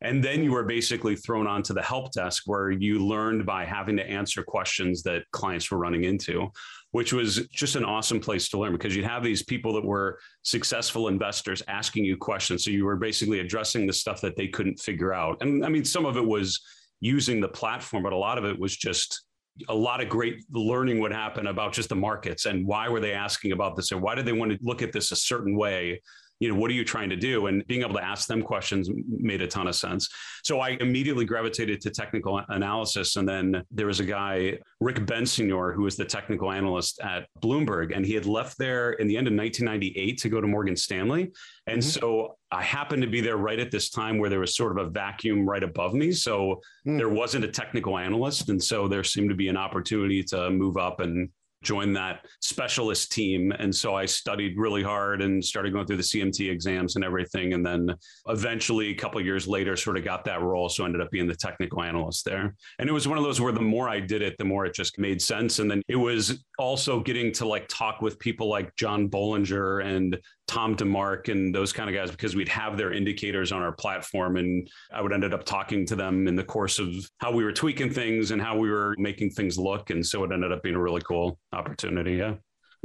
And 0.01 0.23
then 0.23 0.43
you 0.43 0.51
were 0.51 0.63
basically 0.63 1.15
thrown 1.15 1.47
onto 1.47 1.73
the 1.73 1.81
help 1.81 2.11
desk 2.11 2.43
where 2.45 2.71
you 2.71 3.05
learned 3.05 3.45
by 3.45 3.65
having 3.65 3.97
to 3.97 4.09
answer 4.09 4.43
questions 4.43 5.03
that 5.03 5.23
clients 5.31 5.69
were 5.69 5.77
running 5.77 6.05
into 6.05 6.51
which 6.91 7.13
was 7.13 7.47
just 7.47 7.75
an 7.75 7.85
awesome 7.85 8.19
place 8.19 8.49
to 8.49 8.59
learn 8.59 8.73
because 8.73 8.95
you'd 8.95 9.05
have 9.05 9.23
these 9.23 9.43
people 9.43 9.73
that 9.73 9.83
were 9.83 10.19
successful 10.43 11.07
investors 11.07 11.63
asking 11.67 12.05
you 12.05 12.17
questions. 12.17 12.65
So 12.65 12.71
you 12.71 12.85
were 12.85 12.97
basically 12.97 13.39
addressing 13.39 13.87
the 13.87 13.93
stuff 13.93 14.21
that 14.21 14.35
they 14.35 14.47
couldn't 14.47 14.79
figure 14.79 15.13
out. 15.13 15.41
And 15.41 15.65
I 15.65 15.69
mean, 15.69 15.85
some 15.85 16.05
of 16.05 16.17
it 16.17 16.25
was 16.25 16.61
using 16.99 17.39
the 17.39 17.47
platform, 17.47 18.03
but 18.03 18.13
a 18.13 18.17
lot 18.17 18.37
of 18.37 18.45
it 18.45 18.59
was 18.59 18.75
just 18.75 19.23
a 19.69 19.75
lot 19.75 20.01
of 20.01 20.09
great 20.09 20.43
learning 20.51 20.99
would 20.99 21.11
happen 21.11 21.47
about 21.47 21.73
just 21.73 21.89
the 21.89 21.95
markets 21.95 22.45
and 22.45 22.65
why 22.65 22.87
were 22.87 22.99
they 22.99 23.13
asking 23.13 23.51
about 23.51 23.75
this 23.75 23.91
and 23.91 24.01
why 24.01 24.15
did 24.15 24.25
they 24.25 24.31
want 24.31 24.51
to 24.51 24.57
look 24.61 24.81
at 24.81 24.93
this 24.93 25.11
a 25.11 25.15
certain 25.15 25.57
way 25.57 26.01
you 26.41 26.49
know, 26.49 26.55
what 26.55 26.71
are 26.71 26.73
you 26.73 26.83
trying 26.83 27.09
to 27.09 27.15
do? 27.15 27.45
And 27.45 27.65
being 27.67 27.83
able 27.83 27.93
to 27.93 28.03
ask 28.03 28.27
them 28.27 28.41
questions 28.41 28.89
made 29.07 29.43
a 29.43 29.47
ton 29.47 29.67
of 29.67 29.75
sense. 29.75 30.09
So 30.43 30.59
I 30.59 30.69
immediately 30.79 31.23
gravitated 31.23 31.81
to 31.81 31.91
technical 31.91 32.41
analysis. 32.49 33.15
And 33.15 33.29
then 33.29 33.63
there 33.69 33.85
was 33.85 33.99
a 33.99 34.03
guy, 34.03 34.57
Rick 34.79 35.05
Bensignor, 35.05 35.75
who 35.75 35.83
was 35.83 35.95
the 35.95 36.03
technical 36.03 36.51
analyst 36.51 36.99
at 37.01 37.27
Bloomberg. 37.43 37.95
And 37.95 38.03
he 38.03 38.15
had 38.15 38.25
left 38.25 38.57
there 38.57 38.93
in 38.93 39.07
the 39.07 39.17
end 39.17 39.27
of 39.27 39.35
1998 39.35 40.17
to 40.17 40.29
go 40.29 40.41
to 40.41 40.47
Morgan 40.47 40.75
Stanley. 40.75 41.31
And 41.67 41.79
mm-hmm. 41.79 41.99
so 41.99 42.37
I 42.51 42.63
happened 42.63 43.03
to 43.03 43.07
be 43.07 43.21
there 43.21 43.37
right 43.37 43.59
at 43.59 43.69
this 43.69 43.91
time 43.91 44.17
where 44.17 44.29
there 44.31 44.39
was 44.39 44.55
sort 44.55 44.71
of 44.77 44.87
a 44.87 44.89
vacuum 44.89 45.47
right 45.47 45.61
above 45.61 45.93
me. 45.93 46.11
So 46.11 46.59
mm. 46.87 46.97
there 46.97 47.09
wasn't 47.09 47.45
a 47.45 47.49
technical 47.49 47.99
analyst. 47.99 48.49
And 48.49 48.61
so 48.61 48.87
there 48.87 49.03
seemed 49.03 49.29
to 49.29 49.35
be 49.35 49.47
an 49.47 49.57
opportunity 49.57 50.23
to 50.23 50.49
move 50.49 50.75
up 50.75 51.01
and 51.01 51.29
join 51.63 51.93
that 51.93 52.25
specialist 52.41 53.11
team. 53.11 53.51
And 53.51 53.73
so 53.73 53.95
I 53.95 54.05
studied 54.05 54.57
really 54.57 54.83
hard 54.83 55.21
and 55.21 55.43
started 55.43 55.73
going 55.73 55.85
through 55.85 55.97
the 55.97 56.03
CMT 56.03 56.49
exams 56.49 56.95
and 56.95 57.05
everything. 57.05 57.53
And 57.53 57.65
then 57.65 57.93
eventually, 58.27 58.89
a 58.89 58.95
couple 58.95 59.21
years 59.21 59.47
later, 59.47 59.75
sort 59.75 59.97
of 59.97 60.03
got 60.03 60.25
that 60.25 60.41
role. 60.41 60.69
So 60.69 60.83
I 60.83 60.87
ended 60.87 61.01
up 61.01 61.11
being 61.11 61.27
the 61.27 61.35
technical 61.35 61.83
analyst 61.83 62.25
there. 62.25 62.55
And 62.79 62.89
it 62.89 62.93
was 62.93 63.07
one 63.07 63.17
of 63.17 63.23
those 63.23 63.39
where 63.39 63.53
the 63.53 63.61
more 63.61 63.89
I 63.89 63.99
did 63.99 64.21
it, 64.21 64.37
the 64.37 64.45
more 64.45 64.65
it 64.65 64.73
just 64.73 64.97
made 64.97 65.21
sense. 65.21 65.59
And 65.59 65.69
then 65.69 65.81
it 65.87 65.95
was 65.95 66.43
also 66.57 66.99
getting 66.99 67.31
to 67.33 67.47
like 67.47 67.67
talk 67.67 68.01
with 68.01 68.19
people 68.19 68.49
like 68.49 68.75
John 68.75 69.09
Bollinger 69.09 69.85
and 69.85 70.17
Tom 70.51 70.75
DeMark 70.75 71.29
and 71.29 71.55
those 71.55 71.71
kind 71.71 71.89
of 71.89 71.95
guys 71.95 72.11
because 72.11 72.35
we'd 72.35 72.49
have 72.49 72.75
their 72.75 72.91
indicators 72.91 73.53
on 73.53 73.61
our 73.61 73.71
platform 73.71 74.35
and 74.35 74.69
I 74.93 75.01
would 75.01 75.13
ended 75.13 75.33
up 75.33 75.45
talking 75.45 75.85
to 75.85 75.95
them 75.95 76.27
in 76.27 76.35
the 76.35 76.43
course 76.43 76.77
of 76.77 76.93
how 77.19 77.31
we 77.31 77.45
were 77.45 77.53
tweaking 77.53 77.89
things 77.89 78.31
and 78.31 78.41
how 78.41 78.57
we 78.57 78.69
were 78.69 78.93
making 78.97 79.29
things 79.29 79.57
look. 79.57 79.91
And 79.91 80.05
so 80.05 80.25
it 80.25 80.31
ended 80.33 80.51
up 80.51 80.61
being 80.61 80.75
a 80.75 80.81
really 80.81 80.99
cool 81.03 81.39
opportunity. 81.53 82.15
Yeah. 82.15 82.33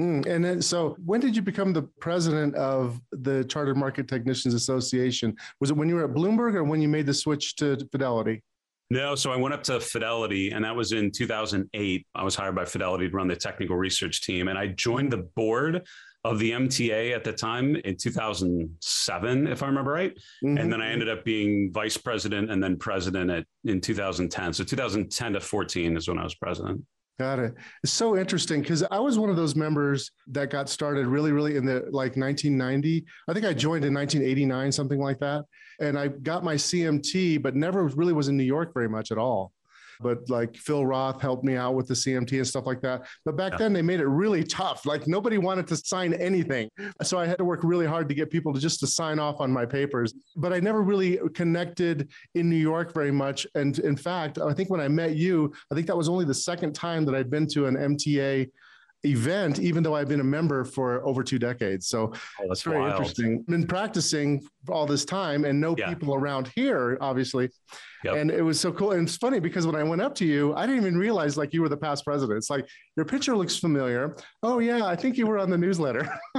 Mm, 0.00 0.26
and 0.26 0.44
then, 0.44 0.62
so 0.62 0.96
when 1.04 1.20
did 1.20 1.34
you 1.34 1.42
become 1.42 1.72
the 1.72 1.82
president 1.98 2.54
of 2.54 3.00
the 3.10 3.42
Chartered 3.46 3.76
Market 3.76 4.06
Technicians 4.06 4.54
Association? 4.54 5.34
Was 5.58 5.70
it 5.70 5.76
when 5.76 5.88
you 5.88 5.96
were 5.96 6.04
at 6.04 6.14
Bloomberg 6.14 6.54
or 6.54 6.62
when 6.62 6.80
you 6.80 6.86
made 6.86 7.06
the 7.06 7.14
switch 7.14 7.56
to 7.56 7.76
Fidelity? 7.90 8.44
No, 8.90 9.16
so 9.16 9.32
I 9.32 9.36
went 9.36 9.52
up 9.52 9.64
to 9.64 9.80
Fidelity, 9.80 10.52
and 10.52 10.64
that 10.64 10.76
was 10.76 10.92
in 10.92 11.10
2008. 11.10 12.06
I 12.14 12.22
was 12.22 12.36
hired 12.36 12.54
by 12.54 12.64
Fidelity 12.64 13.08
to 13.08 13.16
run 13.16 13.26
the 13.26 13.34
technical 13.34 13.74
research 13.74 14.22
team, 14.22 14.46
and 14.46 14.56
I 14.56 14.68
joined 14.68 15.12
the 15.12 15.26
board 15.34 15.84
of 16.26 16.40
the 16.40 16.50
MTA 16.50 17.14
at 17.14 17.22
the 17.22 17.32
time 17.32 17.76
in 17.76 17.96
2007, 17.96 19.46
if 19.46 19.62
I 19.62 19.66
remember 19.66 19.92
right. 19.92 20.12
Mm-hmm. 20.44 20.58
And 20.58 20.72
then 20.72 20.82
I 20.82 20.90
ended 20.90 21.08
up 21.08 21.24
being 21.24 21.70
vice 21.72 21.96
president 21.96 22.50
and 22.50 22.62
then 22.62 22.76
president 22.76 23.30
at, 23.30 23.46
in 23.64 23.80
2010. 23.80 24.52
So 24.52 24.64
2010 24.64 25.32
to 25.34 25.40
14 25.40 25.96
is 25.96 26.08
when 26.08 26.18
I 26.18 26.24
was 26.24 26.34
president. 26.34 26.82
Got 27.18 27.38
it. 27.38 27.54
It's 27.82 27.92
so 27.92 28.18
interesting 28.18 28.60
because 28.60 28.82
I 28.90 28.98
was 28.98 29.18
one 29.18 29.30
of 29.30 29.36
those 29.36 29.54
members 29.54 30.10
that 30.26 30.50
got 30.50 30.68
started 30.68 31.06
really, 31.06 31.32
really 31.32 31.56
in 31.56 31.64
the 31.64 31.84
like 31.90 32.16
1990. 32.16 33.06
I 33.28 33.32
think 33.32 33.46
I 33.46 33.54
joined 33.54 33.84
in 33.84 33.94
1989, 33.94 34.72
something 34.72 34.98
like 34.98 35.20
that. 35.20 35.44
And 35.80 35.96
I 35.98 36.08
got 36.08 36.44
my 36.44 36.56
CMT, 36.56 37.40
but 37.40 37.54
never 37.54 37.86
really 37.86 38.12
was 38.12 38.28
in 38.28 38.36
New 38.36 38.44
York 38.44 38.74
very 38.74 38.88
much 38.88 39.12
at 39.12 39.18
all 39.18 39.52
but 40.00 40.28
like 40.28 40.56
Phil 40.56 40.84
Roth 40.84 41.20
helped 41.20 41.44
me 41.44 41.56
out 41.56 41.74
with 41.74 41.86
the 41.88 41.94
CMT 41.94 42.36
and 42.36 42.46
stuff 42.46 42.66
like 42.66 42.80
that. 42.82 43.06
But 43.24 43.36
back 43.36 43.52
yeah. 43.52 43.58
then 43.58 43.72
they 43.72 43.82
made 43.82 44.00
it 44.00 44.06
really 44.06 44.44
tough. 44.44 44.86
Like 44.86 45.06
nobody 45.06 45.38
wanted 45.38 45.66
to 45.68 45.76
sign 45.76 46.14
anything. 46.14 46.68
So 47.02 47.18
I 47.18 47.26
had 47.26 47.38
to 47.38 47.44
work 47.44 47.60
really 47.62 47.86
hard 47.86 48.08
to 48.08 48.14
get 48.14 48.30
people 48.30 48.52
to 48.52 48.60
just 48.60 48.80
to 48.80 48.86
sign 48.86 49.18
off 49.18 49.40
on 49.40 49.52
my 49.52 49.66
papers. 49.66 50.14
But 50.36 50.52
I 50.52 50.60
never 50.60 50.82
really 50.82 51.18
connected 51.34 52.08
in 52.34 52.48
New 52.48 52.56
York 52.56 52.92
very 52.92 53.12
much. 53.12 53.46
And 53.54 53.78
in 53.80 53.96
fact, 53.96 54.38
I 54.38 54.52
think 54.52 54.70
when 54.70 54.80
I 54.80 54.88
met 54.88 55.16
you, 55.16 55.52
I 55.70 55.74
think 55.74 55.86
that 55.86 55.96
was 55.96 56.08
only 56.08 56.24
the 56.24 56.34
second 56.34 56.74
time 56.74 57.04
that 57.06 57.14
I'd 57.14 57.30
been 57.30 57.46
to 57.48 57.66
an 57.66 57.76
MTA 57.76 58.50
event, 59.06 59.58
even 59.58 59.82
though 59.82 59.94
I've 59.94 60.08
been 60.08 60.20
a 60.20 60.24
member 60.24 60.64
for 60.64 61.06
over 61.06 61.22
two 61.22 61.38
decades. 61.38 61.88
So 61.88 62.12
oh, 62.40 62.44
that's 62.48 62.62
very 62.62 62.80
wild. 62.80 62.92
interesting. 62.92 63.42
Been 63.48 63.66
practicing 63.66 64.46
all 64.68 64.86
this 64.86 65.04
time 65.04 65.44
and 65.44 65.60
know 65.60 65.74
yeah. 65.78 65.88
people 65.88 66.14
around 66.14 66.50
here, 66.54 66.98
obviously. 67.00 67.50
Yep. 68.04 68.16
And 68.16 68.30
it 68.30 68.42
was 68.42 68.60
so 68.60 68.72
cool. 68.72 68.92
And 68.92 69.08
it's 69.08 69.16
funny 69.16 69.40
because 69.40 69.66
when 69.66 69.74
I 69.74 69.82
went 69.82 70.00
up 70.00 70.14
to 70.16 70.24
you, 70.24 70.54
I 70.54 70.66
didn't 70.66 70.80
even 70.80 70.96
realize 70.96 71.36
like 71.36 71.52
you 71.52 71.62
were 71.62 71.68
the 71.68 71.76
past 71.76 72.04
president. 72.04 72.38
It's 72.38 72.50
like 72.50 72.66
your 72.96 73.04
picture 73.04 73.36
looks 73.36 73.56
familiar. 73.56 74.16
Oh 74.42 74.58
yeah, 74.58 74.84
I 74.84 74.94
think 74.94 75.16
you 75.16 75.26
were 75.26 75.38
on 75.38 75.50
the 75.50 75.58
newsletter. 75.58 76.08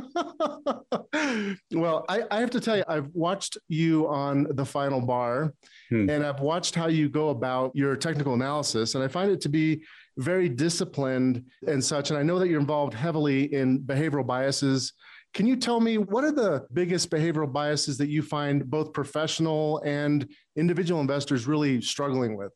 well, 1.73 2.05
I, 2.07 2.23
I, 2.31 2.39
have 2.39 2.51
to 2.51 2.59
tell 2.59 2.77
you, 2.77 2.83
I've 2.87 3.07
watched 3.13 3.57
you 3.67 4.07
on 4.07 4.47
the 4.51 4.65
final 4.65 5.01
bar 5.01 5.53
hmm. 5.89 6.09
and 6.09 6.25
I've 6.25 6.39
watched 6.39 6.75
how 6.75 6.87
you 6.87 7.09
go 7.09 7.29
about 7.29 7.71
your 7.75 7.95
technical 7.95 8.33
analysis. 8.33 8.95
And 8.95 9.03
I 9.03 9.07
find 9.07 9.31
it 9.31 9.41
to 9.41 9.49
be 9.49 9.83
very 10.17 10.49
disciplined 10.49 11.43
and 11.67 11.83
such. 11.83 12.09
And 12.09 12.19
I 12.19 12.23
know 12.23 12.39
that 12.39 12.47
you're 12.47 12.59
involved 12.59 12.93
heavily 12.93 13.53
in 13.53 13.79
behavioral 13.79 14.25
biases. 14.25 14.93
Can 15.33 15.45
you 15.45 15.55
tell 15.55 15.79
me 15.79 15.97
what 15.97 16.23
are 16.23 16.31
the 16.31 16.65
biggest 16.73 17.09
behavioral 17.09 17.51
biases 17.51 17.97
that 17.99 18.09
you 18.09 18.21
find 18.21 18.69
both 18.69 18.93
professional 18.93 19.81
and 19.85 20.27
individual 20.55 20.99
investors 20.99 21.47
really 21.47 21.81
struggling 21.81 22.35
with? 22.35 22.51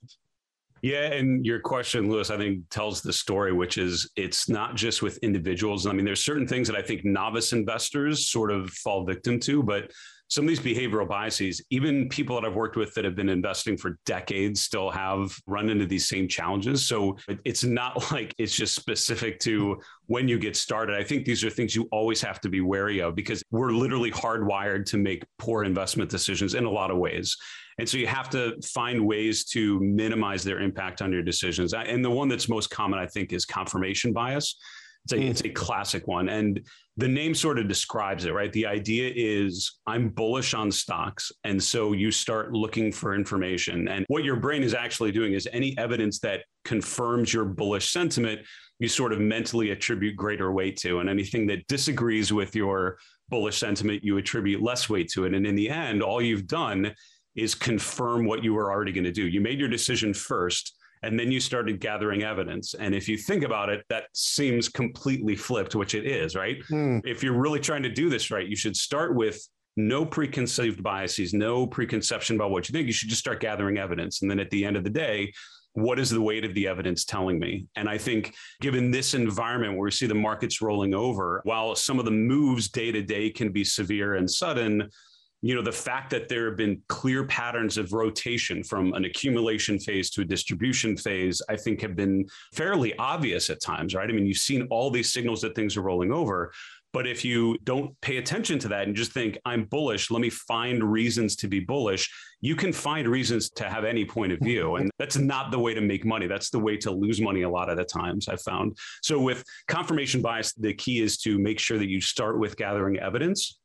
Yeah, 0.81 1.13
and 1.13 1.45
your 1.45 1.59
question, 1.59 2.09
Louis, 2.09 2.31
I 2.31 2.37
think 2.37 2.67
tells 2.71 3.01
the 3.01 3.13
story, 3.13 3.53
which 3.53 3.77
is 3.77 4.09
it's 4.15 4.49
not 4.49 4.75
just 4.75 5.03
with 5.03 5.19
individuals. 5.19 5.85
I 5.85 5.91
mean, 5.91 6.05
there's 6.05 6.25
certain 6.25 6.47
things 6.47 6.67
that 6.67 6.75
I 6.75 6.81
think 6.81 7.05
novice 7.05 7.53
investors 7.53 8.29
sort 8.29 8.51
of 8.51 8.71
fall 8.71 9.05
victim 9.05 9.39
to, 9.41 9.61
but 9.61 9.91
some 10.31 10.45
of 10.45 10.47
these 10.47 10.61
behavioral 10.61 11.05
biases, 11.05 11.61
even 11.71 12.07
people 12.07 12.39
that 12.39 12.47
I've 12.47 12.55
worked 12.55 12.77
with 12.77 12.93
that 12.93 13.03
have 13.03 13.17
been 13.17 13.27
investing 13.27 13.75
for 13.75 13.99
decades 14.05 14.61
still 14.61 14.89
have 14.89 15.37
run 15.45 15.69
into 15.69 15.85
these 15.85 16.07
same 16.07 16.25
challenges. 16.25 16.87
So 16.87 17.17
it's 17.43 17.65
not 17.65 18.09
like 18.13 18.33
it's 18.37 18.55
just 18.55 18.73
specific 18.73 19.39
to 19.41 19.81
when 20.05 20.29
you 20.29 20.39
get 20.39 20.55
started. 20.55 20.95
I 20.95 21.03
think 21.03 21.25
these 21.25 21.43
are 21.43 21.49
things 21.49 21.75
you 21.75 21.85
always 21.91 22.21
have 22.21 22.39
to 22.41 22.49
be 22.49 22.61
wary 22.61 23.01
of 23.01 23.13
because 23.13 23.43
we're 23.51 23.71
literally 23.71 24.09
hardwired 24.09 24.85
to 24.85 24.97
make 24.97 25.25
poor 25.37 25.65
investment 25.65 26.09
decisions 26.09 26.53
in 26.53 26.63
a 26.63 26.71
lot 26.71 26.91
of 26.91 26.97
ways. 26.97 27.35
And 27.77 27.87
so 27.87 27.97
you 27.97 28.07
have 28.07 28.29
to 28.29 28.55
find 28.63 29.05
ways 29.05 29.43
to 29.49 29.81
minimize 29.81 30.45
their 30.45 30.61
impact 30.61 31.01
on 31.01 31.11
your 31.11 31.23
decisions. 31.23 31.73
And 31.73 32.05
the 32.05 32.09
one 32.09 32.29
that's 32.29 32.47
most 32.47 32.69
common, 32.69 32.99
I 32.99 33.07
think, 33.07 33.33
is 33.33 33.43
confirmation 33.43 34.13
bias. 34.13 34.55
It's 35.05 35.13
a, 35.13 35.17
mm. 35.17 35.29
it's 35.29 35.41
a 35.43 35.49
classic 35.49 36.07
one. 36.07 36.29
And 36.29 36.61
the 36.97 37.07
name 37.07 37.33
sort 37.33 37.57
of 37.57 37.67
describes 37.67 38.25
it, 38.25 38.33
right? 38.33 38.53
The 38.53 38.67
idea 38.67 39.11
is 39.15 39.79
I'm 39.87 40.09
bullish 40.09 40.53
on 40.53 40.71
stocks. 40.71 41.31
And 41.43 41.61
so 41.61 41.93
you 41.93 42.11
start 42.11 42.53
looking 42.53 42.91
for 42.91 43.15
information. 43.15 43.87
And 43.87 44.05
what 44.07 44.23
your 44.23 44.35
brain 44.35 44.61
is 44.63 44.73
actually 44.73 45.11
doing 45.11 45.33
is 45.33 45.47
any 45.51 45.75
evidence 45.77 46.19
that 46.19 46.41
confirms 46.65 47.33
your 47.33 47.45
bullish 47.45 47.89
sentiment, 47.89 48.41
you 48.79 48.87
sort 48.87 49.13
of 49.13 49.19
mentally 49.19 49.71
attribute 49.71 50.15
greater 50.15 50.51
weight 50.51 50.77
to. 50.77 50.99
And 50.99 51.09
anything 51.09 51.47
that 51.47 51.65
disagrees 51.67 52.31
with 52.31 52.55
your 52.55 52.97
bullish 53.29 53.57
sentiment, 53.57 54.03
you 54.03 54.17
attribute 54.17 54.61
less 54.61 54.89
weight 54.89 55.09
to 55.13 55.25
it. 55.25 55.33
And 55.33 55.47
in 55.47 55.55
the 55.55 55.69
end, 55.69 56.03
all 56.03 56.21
you've 56.21 56.47
done 56.47 56.93
is 57.35 57.55
confirm 57.55 58.25
what 58.25 58.43
you 58.43 58.53
were 58.53 58.71
already 58.71 58.91
going 58.91 59.05
to 59.05 59.11
do. 59.11 59.27
You 59.27 59.41
made 59.41 59.59
your 59.59 59.69
decision 59.69 60.13
first 60.13 60.75
and 61.03 61.19
then 61.19 61.31
you 61.31 61.39
started 61.39 61.79
gathering 61.79 62.23
evidence. 62.23 62.73
And 62.75 62.93
if 62.93 63.09
you 63.09 63.17
think 63.17 63.43
about 63.43 63.69
it, 63.69 63.83
that 63.89 64.05
seems 64.13 64.69
completely 64.69 65.35
flipped, 65.35 65.75
which 65.75 65.95
it 65.95 66.05
is, 66.05 66.35
right? 66.35 66.57
Mm. 66.69 67.01
If 67.05 67.23
you're 67.23 67.39
really 67.39 67.59
trying 67.59 67.83
to 67.83 67.89
do 67.89 68.09
this 68.09 68.31
right, 68.31 68.47
you 68.47 68.55
should 68.55 68.75
start 68.75 69.15
with 69.15 69.41
no 69.77 70.05
preconceived 70.05 70.83
biases, 70.83 71.33
no 71.33 71.65
preconception 71.65 72.35
about 72.35 72.51
what 72.51 72.67
you 72.67 72.73
think. 72.73 72.87
You 72.87 72.93
should 72.93 73.09
just 73.09 73.21
start 73.21 73.39
gathering 73.39 73.77
evidence. 73.77 74.21
And 74.21 74.29
then 74.29 74.39
at 74.39 74.49
the 74.49 74.65
end 74.65 74.77
of 74.77 74.83
the 74.83 74.89
day, 74.89 75.31
what 75.73 75.99
is 75.99 76.09
the 76.09 76.21
weight 76.21 76.43
of 76.43 76.53
the 76.53 76.67
evidence 76.67 77.05
telling 77.05 77.39
me? 77.39 77.65
And 77.75 77.87
I 77.87 77.97
think 77.97 78.35
given 78.59 78.91
this 78.91 79.13
environment 79.13 79.73
where 79.73 79.85
we 79.85 79.91
see 79.91 80.05
the 80.05 80.13
markets 80.13 80.61
rolling 80.61 80.93
over, 80.93 81.41
while 81.45 81.75
some 81.75 81.97
of 81.97 82.05
the 82.05 82.11
moves 82.11 82.69
day 82.69 82.91
to 82.91 83.01
day 83.01 83.29
can 83.29 83.51
be 83.51 83.63
severe 83.63 84.15
and 84.15 84.29
sudden, 84.29 84.89
you 85.41 85.55
know 85.55 85.61
the 85.61 85.71
fact 85.71 86.09
that 86.11 86.29
there 86.29 86.45
have 86.45 86.57
been 86.57 86.81
clear 86.87 87.25
patterns 87.25 87.77
of 87.77 87.93
rotation 87.93 88.63
from 88.63 88.93
an 88.93 89.05
accumulation 89.05 89.79
phase 89.79 90.09
to 90.11 90.21
a 90.21 90.25
distribution 90.25 90.95
phase 90.95 91.41
i 91.49 91.55
think 91.55 91.81
have 91.81 91.95
been 91.95 92.25
fairly 92.53 92.95
obvious 92.97 93.49
at 93.49 93.61
times 93.61 93.95
right? 93.95 94.09
I 94.09 94.13
mean 94.13 94.25
you've 94.25 94.37
seen 94.37 94.67
all 94.69 94.91
these 94.91 95.11
signals 95.11 95.41
that 95.41 95.55
things 95.55 95.75
are 95.77 95.81
rolling 95.81 96.11
over 96.11 96.53
but 96.93 97.07
if 97.07 97.23
you 97.23 97.57
don't 97.63 97.99
pay 98.01 98.17
attention 98.17 98.59
to 98.59 98.67
that 98.69 98.87
and 98.87 98.95
just 98.95 99.11
think 99.11 99.37
i'm 99.45 99.65
bullish 99.65 100.11
let 100.11 100.21
me 100.21 100.29
find 100.29 100.83
reasons 100.83 101.35
to 101.37 101.47
be 101.47 101.59
bullish 101.59 102.09
you 102.41 102.55
can 102.55 102.73
find 102.73 103.07
reasons 103.07 103.49
to 103.51 103.69
have 103.69 103.85
any 103.85 104.03
point 104.03 104.31
of 104.31 104.39
mm-hmm. 104.39 104.47
view 104.47 104.75
and 104.75 104.91
that's 104.97 105.17
not 105.17 105.51
the 105.51 105.59
way 105.59 105.73
to 105.73 105.81
make 105.81 106.05
money. 106.05 106.27
That's 106.27 106.49
the 106.49 106.59
way 106.59 106.77
to 106.77 106.91
lose 106.91 107.19
money 107.21 107.41
a 107.41 107.49
lot 107.49 107.69
of 107.69 107.77
the 107.77 107.85
times 107.85 108.27
i've 108.27 108.41
found. 108.41 108.77
So 109.01 109.19
with 109.19 109.43
confirmation 109.67 110.21
bias 110.21 110.53
the 110.53 110.73
key 110.73 111.01
is 111.01 111.17
to 111.19 111.39
make 111.39 111.59
sure 111.59 111.77
that 111.77 111.89
you 111.89 112.01
start 112.01 112.39
with 112.39 112.57
gathering 112.57 112.99
evidence 112.99 113.59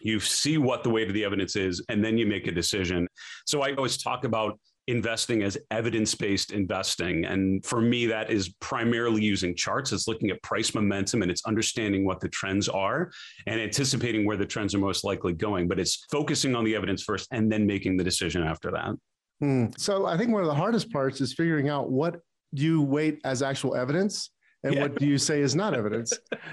you 0.00 0.20
see 0.20 0.58
what 0.58 0.82
the 0.82 0.90
weight 0.90 1.08
of 1.08 1.14
the 1.14 1.24
evidence 1.24 1.56
is, 1.56 1.84
and 1.88 2.04
then 2.04 2.18
you 2.18 2.26
make 2.26 2.46
a 2.46 2.52
decision. 2.52 3.06
So 3.46 3.62
I 3.62 3.74
always 3.74 3.96
talk 3.96 4.24
about 4.24 4.58
investing 4.88 5.42
as 5.42 5.58
evidence 5.70 6.14
based 6.14 6.52
investing. 6.52 7.24
And 7.24 7.64
for 7.64 7.80
me, 7.80 8.06
that 8.06 8.30
is 8.30 8.50
primarily 8.60 9.22
using 9.22 9.54
charts. 9.54 9.92
It's 9.92 10.06
looking 10.06 10.30
at 10.30 10.40
price 10.42 10.74
momentum 10.74 11.22
and 11.22 11.30
it's 11.30 11.44
understanding 11.44 12.04
what 12.04 12.20
the 12.20 12.28
trends 12.28 12.68
are 12.68 13.10
and 13.46 13.60
anticipating 13.60 14.24
where 14.24 14.36
the 14.36 14.46
trends 14.46 14.74
are 14.74 14.78
most 14.78 15.02
likely 15.02 15.32
going. 15.32 15.66
But 15.66 15.80
it's 15.80 16.06
focusing 16.10 16.54
on 16.54 16.64
the 16.64 16.76
evidence 16.76 17.02
first 17.02 17.28
and 17.32 17.50
then 17.50 17.66
making 17.66 17.96
the 17.96 18.04
decision 18.04 18.42
after 18.42 18.70
that. 18.70 18.94
Hmm. 19.40 19.66
So 19.76 20.06
I 20.06 20.16
think 20.16 20.32
one 20.32 20.42
of 20.42 20.48
the 20.48 20.54
hardest 20.54 20.90
parts 20.92 21.20
is 21.20 21.34
figuring 21.34 21.68
out 21.68 21.90
what 21.90 22.20
you 22.52 22.80
weight 22.80 23.20
as 23.24 23.42
actual 23.42 23.74
evidence 23.74 24.30
and 24.64 24.74
yeah. 24.74 24.82
what 24.82 24.98
do 24.98 25.06
you 25.06 25.18
say 25.18 25.40
is 25.40 25.54
not 25.54 25.74
evidence 25.74 26.12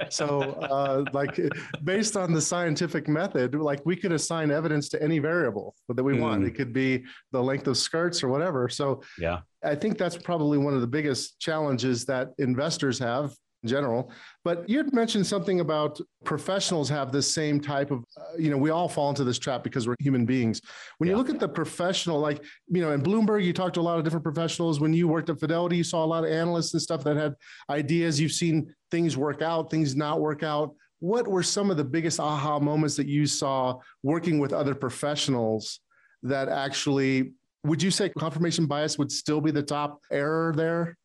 so 0.10 0.42
uh, 0.42 1.04
like 1.14 1.40
based 1.84 2.16
on 2.16 2.34
the 2.34 2.42
scientific 2.42 3.08
method 3.08 3.56
like 3.56 3.82
we 3.86 3.96
could 3.96 4.12
assign 4.12 4.52
evidence 4.52 4.90
to 4.90 5.02
any 5.02 5.20
variable 5.20 5.76
that 5.90 6.04
we 6.04 6.14
mm. 6.14 6.22
want 6.22 6.44
it 6.44 6.52
could 6.52 6.74
be 6.74 7.04
the 7.32 7.42
length 7.42 7.68
of 7.68 7.78
skirts 7.78 8.24
or 8.24 8.28
whatever 8.28 8.68
so 8.70 9.02
yeah 9.18 9.40
i 9.64 9.76
think 9.76 9.98
that's 9.98 10.18
probably 10.18 10.58
one 10.58 10.74
of 10.74 10.82
the 10.82 10.88
biggest 10.88 11.40
challenges 11.40 12.06
that 12.06 12.30
investors 12.38 13.00
have 13.00 13.34
in 13.64 13.70
general. 13.70 14.12
But 14.44 14.68
you 14.70 14.78
had 14.78 14.94
mentioned 14.94 15.26
something 15.26 15.62
about 15.62 16.00
professionals 16.24 16.90
have 16.90 17.12
this 17.12 17.34
same 17.34 17.60
type 17.60 17.92
of, 17.92 18.04
uh, 18.18 18.38
you 18.38 18.50
know, 18.50 18.58
we 18.58 18.70
all 18.70 18.90
fall 18.90 19.10
into 19.10 19.24
this 19.24 19.40
trap 19.40 19.64
because 19.64 19.88
we're 19.88 19.96
human 20.00 20.26
beings. 20.26 20.62
When 20.98 21.08
yeah. 21.08 21.14
you 21.14 21.18
look 21.18 21.30
at 21.30 21.40
the 21.40 21.48
professional, 21.48 22.20
like, 22.20 22.44
you 22.68 22.82
know, 22.82 22.92
in 22.92 23.02
Bloomberg, 23.02 23.44
you 23.44 23.54
talked 23.54 23.76
to 23.76 23.80
a 23.80 23.82
lot 23.82 23.98
of 23.98 24.04
different 24.04 24.24
professionals. 24.24 24.80
When 24.80 24.94
you 24.94 25.08
worked 25.08 25.30
at 25.30 25.40
Fidelity, 25.40 25.78
you 25.78 25.84
saw 25.84 26.04
a 26.04 26.06
lot 26.06 26.24
of 26.24 26.32
analysts 26.32 26.74
and 26.74 26.82
stuff 26.82 27.04
that 27.06 27.18
had 27.18 27.36
ideas. 27.70 28.20
You've 28.20 28.32
seen 28.32 28.74
things 28.92 29.18
work 29.18 29.42
out, 29.42 29.72
things 29.72 29.96
not 29.96 30.20
work 30.20 30.44
out. 30.44 30.76
What 31.00 31.28
were 31.28 31.44
some 31.44 31.72
of 31.72 31.78
the 31.78 31.84
biggest 31.84 32.20
aha 32.20 32.60
moments 32.60 32.96
that 32.96 33.08
you 33.08 33.26
saw 33.26 33.80
working 34.04 34.40
with 34.40 34.54
other 34.54 34.76
professionals 34.76 35.80
that 36.22 36.48
actually 36.48 37.34
would 37.66 37.82
you 37.82 37.92
say 37.92 38.10
confirmation 38.10 38.66
bias 38.66 38.98
would 38.98 39.12
still 39.12 39.40
be 39.40 39.52
the 39.52 39.64
top 39.64 40.02
error 40.12 40.54
there? 40.56 40.98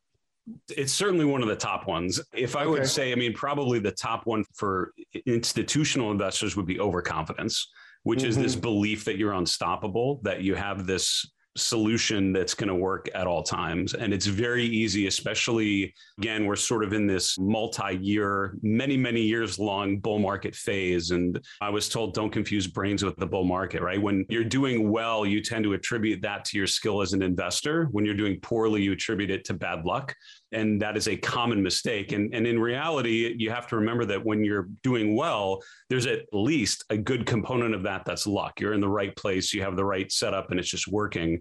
It's 0.68 0.92
certainly 0.92 1.24
one 1.24 1.42
of 1.42 1.48
the 1.48 1.56
top 1.56 1.86
ones. 1.86 2.20
If 2.32 2.56
I 2.56 2.62
okay. 2.62 2.70
would 2.70 2.88
say, 2.88 3.12
I 3.12 3.14
mean, 3.14 3.32
probably 3.32 3.78
the 3.78 3.92
top 3.92 4.26
one 4.26 4.44
for 4.54 4.92
institutional 5.26 6.10
investors 6.10 6.56
would 6.56 6.66
be 6.66 6.80
overconfidence, 6.80 7.68
which 8.02 8.20
mm-hmm. 8.20 8.28
is 8.28 8.38
this 8.38 8.52
mm-hmm. 8.52 8.62
belief 8.62 9.04
that 9.04 9.16
you're 9.16 9.32
unstoppable, 9.32 10.20
that 10.22 10.42
you 10.42 10.54
have 10.54 10.86
this 10.86 11.28
solution 11.56 12.32
that's 12.32 12.54
going 12.54 12.68
to 12.68 12.74
work 12.74 13.08
at 13.14 13.26
all 13.26 13.42
times. 13.42 13.94
And 13.94 14.12
it's 14.12 14.26
very 14.26 14.64
easy, 14.64 15.06
especially 15.06 15.94
again, 16.18 16.46
we're 16.46 16.56
sort 16.56 16.84
of 16.84 16.92
in 16.92 17.06
this 17.06 17.38
multi 17.38 17.96
year, 17.96 18.56
many, 18.62 18.96
many 18.96 19.22
years 19.22 19.58
long 19.58 19.98
bull 19.98 20.18
market 20.18 20.54
phase. 20.54 21.10
And 21.10 21.40
I 21.60 21.70
was 21.70 21.88
told 21.88 22.14
don't 22.14 22.30
confuse 22.30 22.66
brains 22.66 23.04
with 23.04 23.16
the 23.16 23.26
bull 23.26 23.44
market, 23.44 23.82
right? 23.82 24.00
When 24.00 24.24
you're 24.28 24.44
doing 24.44 24.90
well, 24.90 25.26
you 25.26 25.42
tend 25.42 25.64
to 25.64 25.72
attribute 25.72 26.22
that 26.22 26.44
to 26.46 26.56
your 26.56 26.66
skill 26.66 27.02
as 27.02 27.12
an 27.12 27.22
investor. 27.22 27.88
When 27.92 28.04
you're 28.04 28.14
doing 28.14 28.38
poorly, 28.40 28.82
you 28.82 28.92
attribute 28.92 29.30
it 29.30 29.44
to 29.46 29.54
bad 29.54 29.84
luck. 29.84 30.14
And 30.52 30.80
that 30.80 30.96
is 30.96 31.08
a 31.08 31.16
common 31.16 31.62
mistake. 31.62 32.12
And, 32.12 32.34
and 32.34 32.46
in 32.46 32.58
reality, 32.58 33.34
you 33.38 33.50
have 33.50 33.66
to 33.68 33.76
remember 33.76 34.06
that 34.06 34.24
when 34.24 34.44
you're 34.44 34.68
doing 34.82 35.14
well, 35.14 35.62
there's 35.90 36.06
at 36.06 36.22
least 36.32 36.84
a 36.88 36.96
good 36.96 37.26
component 37.26 37.74
of 37.74 37.82
that 37.82 38.04
that's 38.06 38.26
luck. 38.26 38.58
You're 38.60 38.72
in 38.72 38.80
the 38.80 38.88
right 38.88 39.14
place, 39.14 39.52
you 39.52 39.62
have 39.62 39.76
the 39.76 39.84
right 39.84 40.10
setup, 40.10 40.50
and 40.50 40.58
it's 40.58 40.70
just 40.70 40.88
working. 40.88 41.37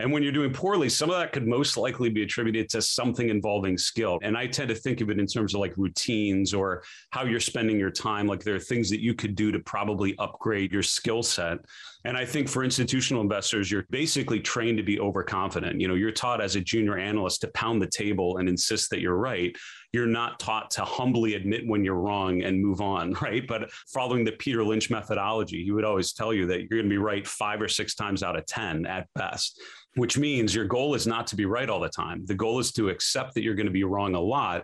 And 0.00 0.10
when 0.10 0.22
you're 0.22 0.32
doing 0.32 0.52
poorly, 0.52 0.88
some 0.88 1.10
of 1.10 1.16
that 1.18 1.30
could 1.32 1.46
most 1.46 1.76
likely 1.76 2.08
be 2.08 2.22
attributed 2.22 2.70
to 2.70 2.80
something 2.80 3.28
involving 3.28 3.76
skill. 3.76 4.18
And 4.22 4.36
I 4.36 4.46
tend 4.46 4.70
to 4.70 4.74
think 4.74 5.02
of 5.02 5.10
it 5.10 5.20
in 5.20 5.26
terms 5.26 5.54
of 5.54 5.60
like 5.60 5.76
routines 5.76 6.54
or 6.54 6.82
how 7.10 7.24
you're 7.24 7.38
spending 7.38 7.78
your 7.78 7.90
time. 7.90 8.26
Like 8.26 8.42
there 8.42 8.54
are 8.54 8.60
things 8.60 8.88
that 8.90 9.00
you 9.00 9.14
could 9.14 9.34
do 9.34 9.52
to 9.52 9.58
probably 9.60 10.16
upgrade 10.18 10.72
your 10.72 10.82
skill 10.82 11.22
set. 11.22 11.58
And 12.06 12.16
I 12.16 12.24
think 12.24 12.48
for 12.48 12.64
institutional 12.64 13.20
investors, 13.20 13.70
you're 13.70 13.84
basically 13.90 14.40
trained 14.40 14.78
to 14.78 14.82
be 14.82 14.98
overconfident. 14.98 15.78
You 15.78 15.88
know, 15.88 15.96
you're 15.96 16.12
taught 16.12 16.40
as 16.40 16.56
a 16.56 16.60
junior 16.62 16.96
analyst 16.96 17.42
to 17.42 17.48
pound 17.48 17.82
the 17.82 17.86
table 17.86 18.38
and 18.38 18.48
insist 18.48 18.88
that 18.90 19.00
you're 19.00 19.18
right. 19.18 19.54
You're 19.92 20.06
not 20.06 20.38
taught 20.38 20.70
to 20.72 20.84
humbly 20.84 21.34
admit 21.34 21.66
when 21.66 21.84
you're 21.84 21.94
wrong 21.94 22.42
and 22.42 22.62
move 22.62 22.80
on, 22.80 23.12
right? 23.22 23.46
But 23.46 23.70
following 23.92 24.24
the 24.24 24.32
Peter 24.32 24.64
Lynch 24.64 24.90
methodology, 24.90 25.64
he 25.64 25.72
would 25.72 25.84
always 25.84 26.12
tell 26.12 26.32
you 26.32 26.46
that 26.46 26.60
you're 26.60 26.78
going 26.78 26.84
to 26.84 26.88
be 26.88 26.98
right 26.98 27.26
five 27.26 27.60
or 27.60 27.68
six 27.68 27.94
times 27.94 28.22
out 28.22 28.36
of 28.36 28.46
10 28.46 28.86
at 28.86 29.08
best 29.14 29.60
which 29.96 30.16
means 30.16 30.54
your 30.54 30.66
goal 30.66 30.94
is 30.94 31.06
not 31.06 31.26
to 31.26 31.36
be 31.36 31.46
right 31.46 31.68
all 31.68 31.80
the 31.80 31.88
time. 31.88 32.24
The 32.24 32.34
goal 32.34 32.60
is 32.60 32.72
to 32.72 32.90
accept 32.90 33.34
that 33.34 33.42
you're 33.42 33.54
going 33.54 33.66
to 33.66 33.72
be 33.72 33.84
wrong 33.84 34.14
a 34.14 34.20
lot 34.20 34.62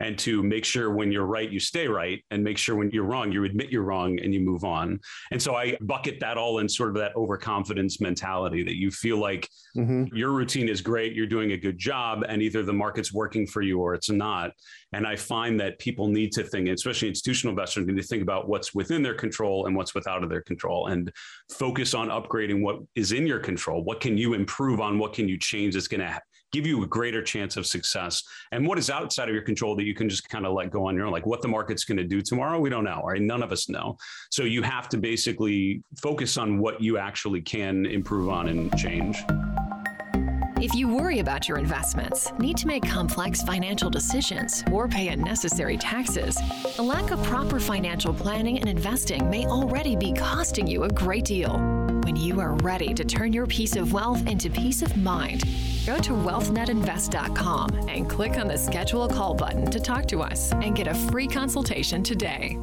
and 0.00 0.18
to 0.20 0.42
make 0.42 0.64
sure 0.64 0.90
when 0.90 1.10
you're 1.10 1.26
right, 1.26 1.50
you 1.50 1.58
stay 1.58 1.88
right, 1.88 2.24
and 2.30 2.42
make 2.42 2.56
sure 2.58 2.76
when 2.76 2.90
you're 2.90 3.04
wrong, 3.04 3.32
you 3.32 3.44
admit 3.44 3.70
you're 3.70 3.82
wrong 3.82 4.18
and 4.20 4.32
you 4.32 4.40
move 4.40 4.64
on. 4.64 5.00
And 5.32 5.42
so 5.42 5.56
I 5.56 5.76
bucket 5.80 6.20
that 6.20 6.38
all 6.38 6.60
in 6.60 6.68
sort 6.68 6.90
of 6.90 6.96
that 6.96 7.16
overconfidence 7.16 8.00
mentality 8.00 8.62
that 8.62 8.76
you 8.76 8.90
feel 8.90 9.18
like 9.18 9.48
mm-hmm. 9.76 10.14
your 10.14 10.30
routine 10.30 10.68
is 10.68 10.80
great, 10.80 11.14
you're 11.14 11.26
doing 11.26 11.52
a 11.52 11.56
good 11.56 11.78
job, 11.78 12.24
and 12.28 12.42
either 12.42 12.62
the 12.62 12.72
market's 12.72 13.12
working 13.12 13.46
for 13.46 13.62
you 13.62 13.80
or 13.80 13.94
it's 13.94 14.10
not. 14.10 14.52
And 14.92 15.06
I 15.06 15.16
find 15.16 15.60
that 15.60 15.78
people 15.78 16.08
need 16.08 16.32
to 16.32 16.44
think, 16.44 16.68
especially 16.68 17.08
institutional 17.08 17.50
investors, 17.52 17.86
need 17.86 17.96
to 17.96 18.02
think 18.02 18.22
about 18.22 18.48
what's 18.48 18.74
within 18.74 19.02
their 19.02 19.14
control 19.14 19.66
and 19.66 19.76
what's 19.76 19.94
without 19.94 20.22
of 20.22 20.30
their 20.30 20.42
control 20.42 20.86
and 20.86 21.12
focus 21.50 21.92
on 21.92 22.08
upgrading 22.08 22.62
what 22.62 22.78
is 22.94 23.12
in 23.12 23.26
your 23.26 23.40
control. 23.40 23.82
What 23.84 24.00
can 24.00 24.16
you 24.16 24.34
improve 24.34 24.80
on? 24.80 24.98
What 24.98 25.12
can 25.12 25.28
you 25.28 25.38
change 25.38 25.74
that's 25.74 25.88
going 25.88 26.00
to 26.00 26.20
give 26.52 26.66
you 26.66 26.82
a 26.82 26.86
greater 26.86 27.22
chance 27.22 27.56
of 27.56 27.66
success. 27.66 28.22
And 28.52 28.66
what 28.66 28.78
is 28.78 28.90
outside 28.90 29.28
of 29.28 29.34
your 29.34 29.44
control 29.44 29.76
that 29.76 29.84
you 29.84 29.94
can 29.94 30.08
just 30.08 30.28
kind 30.28 30.46
of 30.46 30.54
let 30.54 30.70
go 30.70 30.86
on 30.86 30.96
your 30.96 31.06
own, 31.06 31.12
like 31.12 31.26
what 31.26 31.42
the 31.42 31.48
market's 31.48 31.84
going 31.84 31.98
to 31.98 32.04
do 32.04 32.20
tomorrow, 32.20 32.58
we 32.58 32.70
don't 32.70 32.84
know, 32.84 33.02
right? 33.04 33.20
None 33.20 33.42
of 33.42 33.52
us 33.52 33.68
know. 33.68 33.96
So 34.30 34.44
you 34.44 34.62
have 34.62 34.88
to 34.90 34.98
basically 34.98 35.82
focus 36.00 36.36
on 36.36 36.58
what 36.58 36.80
you 36.80 36.98
actually 36.98 37.42
can 37.42 37.86
improve 37.86 38.28
on 38.28 38.48
and 38.48 38.76
change. 38.78 39.18
If 40.60 40.74
you 40.74 40.88
worry 40.88 41.20
about 41.20 41.48
your 41.48 41.56
investments, 41.56 42.32
need 42.40 42.56
to 42.56 42.66
make 42.66 42.82
complex 42.82 43.42
financial 43.42 43.88
decisions, 43.88 44.64
or 44.72 44.88
pay 44.88 45.06
unnecessary 45.06 45.76
taxes, 45.76 46.36
a 46.78 46.82
lack 46.82 47.12
of 47.12 47.22
proper 47.22 47.60
financial 47.60 48.12
planning 48.12 48.58
and 48.58 48.68
investing 48.68 49.30
may 49.30 49.46
already 49.46 49.94
be 49.94 50.12
costing 50.12 50.66
you 50.66 50.82
a 50.82 50.88
great 50.88 51.26
deal. 51.26 51.58
When 52.02 52.16
you 52.16 52.40
are 52.40 52.54
ready 52.56 52.92
to 52.92 53.04
turn 53.04 53.32
your 53.32 53.46
piece 53.46 53.76
of 53.76 53.92
wealth 53.92 54.26
into 54.26 54.50
peace 54.50 54.82
of 54.82 54.96
mind, 54.96 55.44
go 55.86 55.96
to 55.98 56.10
wealthnetinvest.com 56.10 57.88
and 57.88 58.10
click 58.10 58.32
on 58.32 58.48
the 58.48 58.58
schedule 58.58 59.04
a 59.04 59.14
call 59.14 59.34
button 59.34 59.70
to 59.70 59.78
talk 59.78 60.06
to 60.08 60.22
us 60.22 60.50
and 60.54 60.74
get 60.74 60.88
a 60.88 60.94
free 60.94 61.28
consultation 61.28 62.02
today 62.02 62.58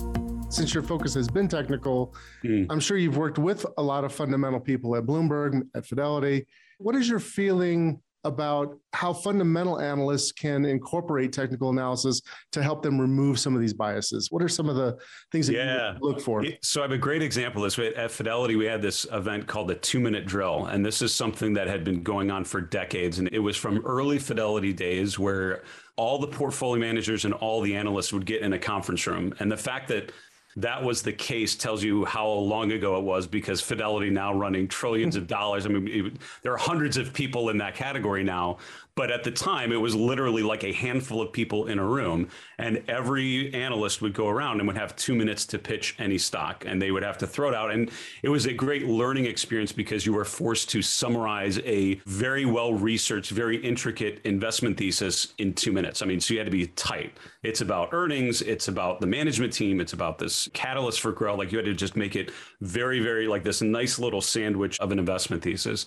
since 0.55 0.74
your 0.74 0.83
focus 0.83 1.13
has 1.13 1.27
been 1.27 1.47
technical, 1.47 2.15
mm. 2.43 2.65
I'm 2.69 2.79
sure 2.79 2.97
you've 2.97 3.17
worked 3.17 3.38
with 3.38 3.65
a 3.77 3.83
lot 3.83 4.03
of 4.03 4.13
fundamental 4.13 4.59
people 4.59 4.95
at 4.95 5.03
Bloomberg, 5.03 5.62
at 5.75 5.85
Fidelity. 5.85 6.45
What 6.77 6.95
is 6.95 7.09
your 7.09 7.19
feeling 7.19 8.01
about 8.24 8.75
how 8.93 9.13
fundamental 9.13 9.79
analysts 9.79 10.31
can 10.31 10.65
incorporate 10.65 11.31
technical 11.31 11.69
analysis 11.69 12.21
to 12.51 12.63
help 12.63 12.81
them 12.81 13.00
remove 13.00 13.38
some 13.38 13.53
of 13.53 13.62
these 13.62 13.74
biases? 13.74 14.31
What 14.31 14.41
are 14.41 14.50
some 14.50 14.67
of 14.67 14.75
the 14.75 14.97
things 15.31 15.45
that 15.47 15.53
yeah. 15.53 15.93
you 15.93 16.00
look 16.01 16.19
for? 16.19 16.43
So 16.63 16.81
I 16.81 16.83
have 16.85 16.91
a 16.91 16.97
great 16.97 17.21
example 17.21 17.63
of 17.63 17.75
this. 17.75 17.93
At 17.95 18.09
Fidelity, 18.09 18.55
we 18.55 18.65
had 18.65 18.81
this 18.81 19.05
event 19.12 19.45
called 19.45 19.67
the 19.67 19.75
two 19.75 20.00
minute 20.00 20.25
drill. 20.25 20.65
And 20.65 20.83
this 20.83 21.03
is 21.03 21.13
something 21.13 21.53
that 21.53 21.67
had 21.67 21.83
been 21.83 22.01
going 22.01 22.31
on 22.31 22.45
for 22.45 22.62
decades. 22.62 23.19
And 23.19 23.29
it 23.31 23.39
was 23.39 23.57
from 23.57 23.85
early 23.85 24.17
Fidelity 24.17 24.74
days 24.74 25.19
where 25.19 25.63
all 25.95 26.17
the 26.17 26.27
portfolio 26.27 26.81
managers 26.81 27.25
and 27.25 27.33
all 27.35 27.62
the 27.62 27.75
analysts 27.75 28.12
would 28.12 28.25
get 28.25 28.41
in 28.41 28.53
a 28.53 28.59
conference 28.59 29.05
room. 29.05 29.35
And 29.39 29.51
the 29.51 29.57
fact 29.57 29.88
that 29.89 30.12
that 30.57 30.81
was 30.81 31.01
the 31.01 31.12
case 31.12 31.55
tells 31.55 31.83
you 31.83 32.05
how 32.05 32.27
long 32.27 32.71
ago 32.71 32.97
it 32.97 33.03
was 33.03 33.27
because 33.27 33.59
Fidelity 33.59 34.09
now 34.09 34.33
running 34.33 34.67
trillions 34.67 35.15
of 35.15 35.27
dollars. 35.38 35.65
I 35.65 35.69
mean, 35.69 35.88
it, 35.88 36.13
there 36.43 36.53
are 36.53 36.57
hundreds 36.57 36.97
of 36.97 37.13
people 37.13 37.50
in 37.50 37.57
that 37.57 37.75
category 37.75 38.24
now 38.24 38.57
but 38.95 39.11
at 39.11 39.23
the 39.23 39.31
time, 39.31 39.73
it 39.73 39.77
was 39.77 39.93
literally 39.93 40.41
like 40.41 40.63
a 40.63 40.71
handful 40.71 41.21
of 41.21 41.33
people 41.33 41.67
in 41.67 41.79
a 41.79 41.86
room, 41.86 42.29
and 42.58 42.81
every 42.88 43.53
analyst 43.53 44.01
would 44.01 44.13
go 44.13 44.29
around 44.29 44.60
and 44.60 44.67
would 44.67 44.77
have 44.77 44.95
two 44.95 45.13
minutes 45.13 45.45
to 45.47 45.60
pitch 45.60 45.95
any 45.99 46.17
stock, 46.17 46.63
and 46.65 46.81
they 46.81 46.91
would 46.91 47.03
have 47.03 47.17
to 47.17 47.27
throw 47.27 47.49
it 47.49 47.55
out. 47.55 47.71
And 47.71 47.91
it 48.23 48.29
was 48.29 48.45
a 48.45 48.53
great 48.53 48.86
learning 48.86 49.25
experience 49.25 49.73
because 49.73 50.05
you 50.05 50.13
were 50.13 50.23
forced 50.23 50.69
to 50.69 50.81
summarize 50.81 51.60
a 51.60 51.95
very 52.05 52.45
well 52.45 52.73
researched, 52.73 53.31
very 53.31 53.58
intricate 53.58 54.21
investment 54.23 54.77
thesis 54.77 55.34
in 55.39 55.53
two 55.53 55.73
minutes. 55.73 56.01
I 56.01 56.05
mean, 56.05 56.21
so 56.21 56.34
you 56.34 56.39
had 56.39 56.45
to 56.45 56.51
be 56.51 56.67
tight. 56.67 57.12
It's 57.43 57.60
about 57.62 57.89
earnings, 57.91 58.41
it's 58.41 58.69
about 58.69 59.01
the 59.01 59.08
management 59.08 59.51
team, 59.51 59.81
it's 59.81 59.93
about 59.93 60.17
this 60.17 60.49
catalyst 60.53 61.01
for 61.01 61.12
growth. 61.12 61.38
Like 61.38 61.51
you 61.51 61.58
had 61.58 61.65
to 61.65 61.73
just 61.73 61.97
make 61.97 62.15
it 62.15 62.31
very, 62.62 63.01
very 63.01 63.27
like 63.27 63.43
this 63.43 63.62
nice 63.62 63.99
little 63.99 64.21
sandwich 64.21 64.79
of 64.79 64.91
an 64.93 64.99
investment 64.99 65.43
thesis. 65.43 65.86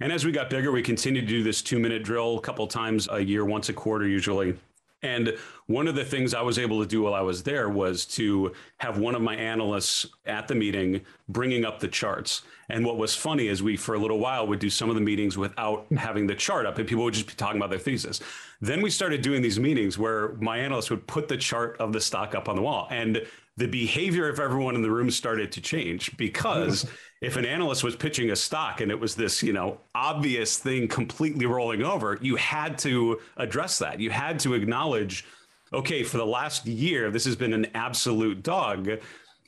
And 0.00 0.12
as 0.12 0.24
we 0.24 0.32
got 0.32 0.50
bigger, 0.50 0.72
we 0.72 0.82
continued 0.82 1.22
to 1.22 1.26
do 1.26 1.42
this 1.42 1.62
two 1.62 1.78
minute 1.78 2.02
drill 2.02 2.38
a 2.38 2.40
couple 2.40 2.66
times 2.66 3.08
a 3.10 3.20
year, 3.20 3.44
once 3.44 3.68
a 3.68 3.72
quarter 3.72 4.06
usually. 4.06 4.56
And 5.04 5.36
one 5.66 5.86
of 5.86 5.94
the 5.94 6.04
things 6.04 6.32
I 6.32 6.40
was 6.40 6.58
able 6.58 6.80
to 6.80 6.88
do 6.88 7.02
while 7.02 7.12
I 7.12 7.20
was 7.20 7.42
there 7.42 7.68
was 7.68 8.06
to 8.06 8.52
have 8.78 8.98
one 8.98 9.14
of 9.14 9.20
my 9.20 9.36
analysts 9.36 10.06
at 10.24 10.48
the 10.48 10.54
meeting 10.54 11.02
bringing 11.28 11.64
up 11.64 11.78
the 11.78 11.88
charts. 11.88 12.42
And 12.70 12.84
what 12.86 12.96
was 12.96 13.14
funny 13.14 13.48
is 13.48 13.62
we, 13.62 13.76
for 13.76 13.94
a 13.94 13.98
little 13.98 14.18
while, 14.18 14.46
would 14.46 14.60
do 14.60 14.70
some 14.70 14.88
of 14.88 14.94
the 14.94 15.02
meetings 15.02 15.36
without 15.36 15.86
having 15.94 16.26
the 16.26 16.34
chart 16.34 16.64
up, 16.64 16.78
and 16.78 16.88
people 16.88 17.04
would 17.04 17.12
just 17.12 17.26
be 17.26 17.34
talking 17.34 17.58
about 17.58 17.68
their 17.68 17.78
thesis. 17.78 18.20
Then 18.62 18.80
we 18.80 18.88
started 18.88 19.20
doing 19.20 19.42
these 19.42 19.60
meetings 19.60 19.98
where 19.98 20.32
my 20.36 20.56
analyst 20.56 20.90
would 20.90 21.06
put 21.06 21.28
the 21.28 21.36
chart 21.36 21.76
of 21.78 21.92
the 21.92 22.00
stock 22.00 22.34
up 22.34 22.48
on 22.48 22.56
the 22.56 22.62
wall. 22.62 22.88
And 22.90 23.26
the 23.56 23.68
behavior 23.68 24.28
of 24.28 24.40
everyone 24.40 24.74
in 24.74 24.82
the 24.82 24.90
room 24.90 25.10
started 25.10 25.52
to 25.52 25.60
change 25.60 26.16
because 26.16 26.86
if 27.24 27.36
an 27.36 27.44
analyst 27.44 27.82
was 27.82 27.96
pitching 27.96 28.30
a 28.30 28.36
stock 28.36 28.80
and 28.80 28.90
it 28.90 28.98
was 28.98 29.14
this, 29.14 29.42
you 29.42 29.52
know, 29.52 29.80
obvious 29.94 30.58
thing 30.58 30.86
completely 30.88 31.46
rolling 31.46 31.82
over, 31.82 32.18
you 32.20 32.36
had 32.36 32.78
to 32.78 33.20
address 33.36 33.78
that. 33.78 33.98
You 34.00 34.10
had 34.10 34.38
to 34.40 34.54
acknowledge, 34.54 35.24
okay, 35.72 36.02
for 36.02 36.18
the 36.18 36.26
last 36.26 36.66
year, 36.66 37.10
this 37.10 37.24
has 37.24 37.36
been 37.36 37.52
an 37.52 37.66
absolute 37.74 38.42
dog. 38.42 38.90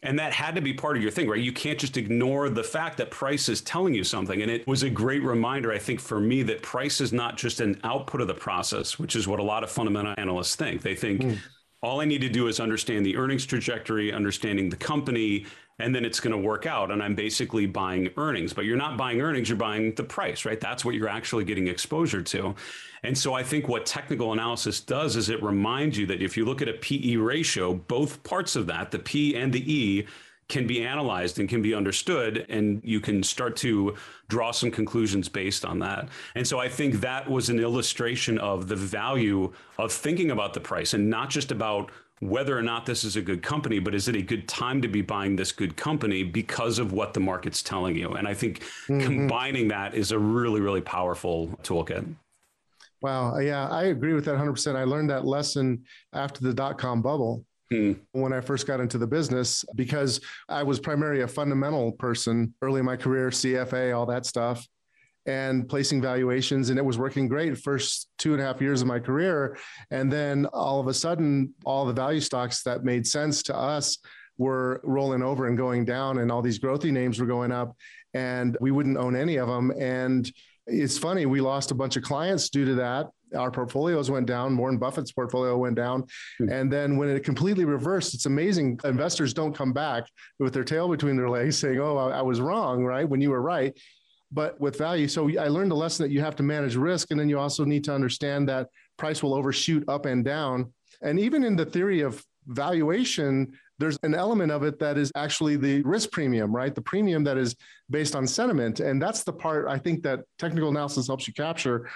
And 0.03 0.19
that 0.19 0.33
had 0.33 0.55
to 0.55 0.61
be 0.61 0.73
part 0.73 0.97
of 0.97 1.03
your 1.03 1.11
thing, 1.11 1.29
right? 1.29 1.41
You 1.41 1.53
can't 1.53 1.79
just 1.79 1.97
ignore 1.97 2.49
the 2.49 2.63
fact 2.63 2.99
that 2.99 3.11
price 3.11 3.49
is 3.49 3.61
telling 3.63 3.95
you 3.95 4.05
something. 4.05 4.43
And 4.43 4.51
it 4.51 4.67
was 4.67 4.83
a 4.83 4.91
great 4.91 5.23
reminder, 5.23 5.73
I 5.73 5.79
think, 5.79 6.01
for 6.01 6.21
me 6.21 6.43
that 6.45 6.63
price 6.63 7.01
is 7.01 7.13
not 7.13 7.37
just 7.37 7.61
an 7.61 7.81
output 7.83 8.21
of 8.21 8.29
the 8.29 8.35
process, 8.35 8.99
which 8.99 9.17
is 9.17 9.27
what 9.27 9.41
a 9.41 9.43
lot 9.43 9.65
of 9.65 9.71
fundamental 9.71 10.15
analysts 10.17 10.55
think. 10.55 10.83
They 10.83 10.95
think, 10.95 11.23
mm 11.23 11.39
all 11.87 12.01
I 12.01 12.05
need 12.05 12.21
to 12.23 12.29
do 12.29 12.49
is 12.49 12.59
understand 12.59 13.07
the 13.07 13.17
earnings 13.17 13.47
trajectory, 13.47 14.13
understanding 14.13 14.69
the 14.69 14.77
company, 14.77 15.47
and 15.79 15.95
then 15.95 16.05
it's 16.05 16.19
going 16.19 16.33
to 16.33 16.39
work 16.39 16.67
out. 16.67 16.91
And 16.91 17.01
I'm 17.01 17.15
basically 17.15 17.65
buying 17.67 18.11
earnings, 18.17 18.53
but 18.53 18.65
you're 18.65 18.77
not 18.77 18.97
buying 18.97 19.21
earnings, 19.21 19.49
you're 19.49 19.57
buying 19.57 19.95
the 19.95 20.03
price, 20.03 20.45
right? 20.45 20.61
That's 20.61 20.85
what 20.85 20.97
you're 20.97 21.09
actually 21.09 21.45
getting 21.45 21.69
exposure 21.69 22.23
to. 22.23 22.57
And 23.05 23.17
so 23.17 23.35
I 23.35 23.45
think 23.45 23.69
what 23.69 23.87
technical 23.87 24.33
analysis 24.33 24.81
does 24.81 25.15
is 25.15 25.29
it 25.29 25.41
reminds 25.45 25.97
you 25.97 26.07
that 26.07 26.21
if 26.21 26.37
you 26.37 26.45
look 26.45 26.61
at 26.61 26.69
a 26.69 26.73
PE 26.73 27.15
ratio, 27.17 27.75
both 27.75 28.21
parts 28.25 28.57
of 28.57 28.67
that, 28.67 28.91
the 28.91 28.99
P 28.99 29.37
and 29.37 29.53
the 29.53 29.73
E, 29.73 30.07
can 30.49 30.67
be 30.67 30.85
analyzed 30.85 31.39
and 31.39 31.49
can 31.49 31.61
be 31.61 31.75
understood 31.75 32.47
and 32.49 32.81
you 32.85 33.01
can 33.01 33.23
start 33.23 33.57
to 33.57 33.95
draw 34.29 34.51
some 34.51 34.71
conclusions 34.71 35.29
based 35.29 35.65
on 35.65 35.79
that 35.79 36.09
and 36.35 36.47
so 36.47 36.59
i 36.59 36.69
think 36.69 37.01
that 37.01 37.29
was 37.29 37.49
an 37.49 37.59
illustration 37.59 38.39
of 38.39 38.69
the 38.69 38.77
value 38.77 39.53
of 39.79 39.93
thinking 39.93 40.31
about 40.31 40.55
the 40.55 40.61
price 40.61 40.95
and 40.95 41.09
not 41.09 41.31
just 41.31 41.51
about 41.51 41.91
whether 42.21 42.57
or 42.57 42.63
not 42.63 42.87
this 42.87 43.05
is 43.05 43.17
a 43.17 43.23
good 43.23 43.43
company 43.43 43.79
but 43.79 43.95
is 43.95 44.09
it 44.09 44.17
a 44.17 44.23
good 44.23 44.47
time 44.49 44.81
to 44.81 44.89
be 44.89 45.03
buying 45.03 45.37
this 45.37 45.53
good 45.53 45.77
company 45.77 46.23
because 46.23 46.79
of 46.79 46.93
what 46.93 47.13
the 47.13 47.21
market's 47.21 47.63
telling 47.63 47.97
you 47.97 48.13
and 48.13 48.29
i 48.29 48.35
think 48.35 48.61
mm-hmm. 48.61 49.01
combining 49.01 49.69
that 49.69 49.95
is 49.95 50.13
a 50.13 50.19
really 50.19 50.61
really 50.61 50.81
powerful 50.81 51.49
toolkit 51.63 52.07
Wow. 53.03 53.39
Yeah, 53.39 53.69
I 53.69 53.85
agree 53.85 54.15
with 54.15 54.25
that 54.25 54.37
100%. 54.37 54.75
I 54.75 54.85
learned 54.85 55.11
that 55.11 55.27
lesson 55.27 55.85
after 56.15 56.41
the 56.41 56.55
dot 56.55 56.79
com 56.79 57.03
bubble 57.03 57.45
Hmm. 57.71 57.93
When 58.13 58.33
I 58.33 58.41
first 58.41 58.67
got 58.67 58.81
into 58.81 58.97
the 58.99 59.07
business, 59.09 59.65
because 59.75 60.21
I 60.49 60.63
was 60.63 60.79
primarily 60.79 61.23
a 61.23 61.29
fundamental 61.29 61.93
person 61.93 62.55
early 62.63 62.79
in 62.81 62.87
my 62.87 62.97
career, 62.97 63.31
CFA, 63.31 63.97
all 63.97 64.07
that 64.07 64.25
stuff. 64.27 64.67
and 65.27 65.69
placing 65.69 66.01
valuations, 66.01 66.71
and 66.71 66.79
it 66.79 66.85
was 66.85 66.99
working 66.99 67.27
great 67.29 67.59
first 67.59 68.09
two 68.17 68.33
and 68.33 68.41
a 68.41 68.45
half 68.45 68.61
years 68.61 68.81
of 68.81 68.87
my 68.87 69.01
career. 69.01 69.59
And 69.91 70.13
then 70.13 70.47
all 70.47 70.79
of 70.81 70.87
a 70.87 70.95
sudden, 70.95 71.53
all 71.65 71.85
the 71.85 71.93
value 71.93 72.21
stocks 72.21 72.63
that 72.63 72.85
made 72.85 73.07
sense 73.07 73.43
to 73.45 73.57
us 73.57 73.99
were 74.39 74.81
rolling 74.85 75.23
over 75.23 75.49
and 75.49 75.57
going 75.57 75.85
down, 75.85 76.19
and 76.19 76.31
all 76.31 76.43
these 76.43 76.61
growthy 76.61 76.93
names 76.93 77.19
were 77.19 77.27
going 77.27 77.51
up, 77.51 77.77
and 78.15 78.57
we 78.61 78.71
wouldn't 78.71 78.99
own 78.99 79.17
any 79.17 79.37
of 79.37 79.49
them. 79.49 79.73
And 79.79 80.31
it's 80.67 80.99
funny, 80.99 81.27
we 81.27 81.41
lost 81.41 81.71
a 81.71 81.75
bunch 81.75 81.97
of 81.97 82.03
clients 82.03 82.51
due 82.51 82.65
to 82.65 82.75
that. 82.77 83.09
Our 83.37 83.51
portfolios 83.51 84.11
went 84.11 84.27
down. 84.27 84.57
Warren 84.57 84.79
Buffett's 84.79 85.13
portfolio 85.13 85.57
went 85.57 85.77
down. 85.77 86.03
Mm-hmm. 86.41 86.49
And 86.49 86.73
then 86.73 86.97
when 86.97 87.09
it 87.09 87.25
completely 87.25 87.65
reversed, 87.65 88.15
it's 88.15 88.27
amazing. 88.27 88.79
Investors 88.85 89.35
don't 89.35 89.55
come 89.55 89.73
back 89.73 90.05
with 90.39 90.53
their 90.53 90.65
tail 90.65 90.89
between 90.89 91.17
their 91.17 91.29
legs 91.29 91.59
saying, 91.61 91.81
Oh, 91.81 91.97
I, 91.97 92.19
I 92.19 92.23
was 92.23 92.41
wrong, 92.41 92.85
right? 92.85 93.09
When 93.09 93.21
you 93.21 93.31
were 93.31 93.43
right. 93.43 93.77
But 94.33 94.61
with 94.61 94.77
value, 94.77 95.07
so 95.07 95.29
I 95.39 95.49
learned 95.49 95.71
the 95.71 95.77
lesson 95.77 96.05
that 96.05 96.13
you 96.13 96.21
have 96.21 96.37
to 96.37 96.43
manage 96.43 96.75
risk. 96.77 97.11
And 97.11 97.21
then 97.21 97.29
you 97.29 97.39
also 97.39 97.65
need 97.65 97.85
to 97.85 97.95
understand 97.95 98.49
that 98.49 98.69
price 98.97 99.23
will 99.23 99.35
overshoot 99.35 99.85
up 99.89 100.07
and 100.07 100.25
down. 100.25 100.73
And 101.03 101.21
even 101.21 101.45
in 101.45 101.55
the 101.55 101.65
theory 101.65 102.01
of 102.01 102.25
valuation, 102.47 103.53
there's 103.79 103.99
an 104.03 104.15
element 104.15 104.51
of 104.51 104.63
it 104.63 104.79
that 104.79 104.97
is 104.97 105.13
actually 105.15 105.57
the 105.57 105.83
risk 105.83 106.11
premium, 106.11 106.55
right? 106.55 106.75
The 106.75 106.83
premium 106.83 107.25
that 107.25 107.37
is 107.37 107.55
based 107.91 108.17
on 108.17 108.27
sentiment. 108.27 108.81
And 108.81 109.01
that's 109.01 109.25
the 109.25 109.33
part 109.33 109.67
I 109.69 109.79
think 109.79 110.03
that 110.05 110.21
technical 110.39 110.71
analysis 110.71 111.07
helps 111.07 111.27
you 111.29 111.35
capture. 111.35 111.89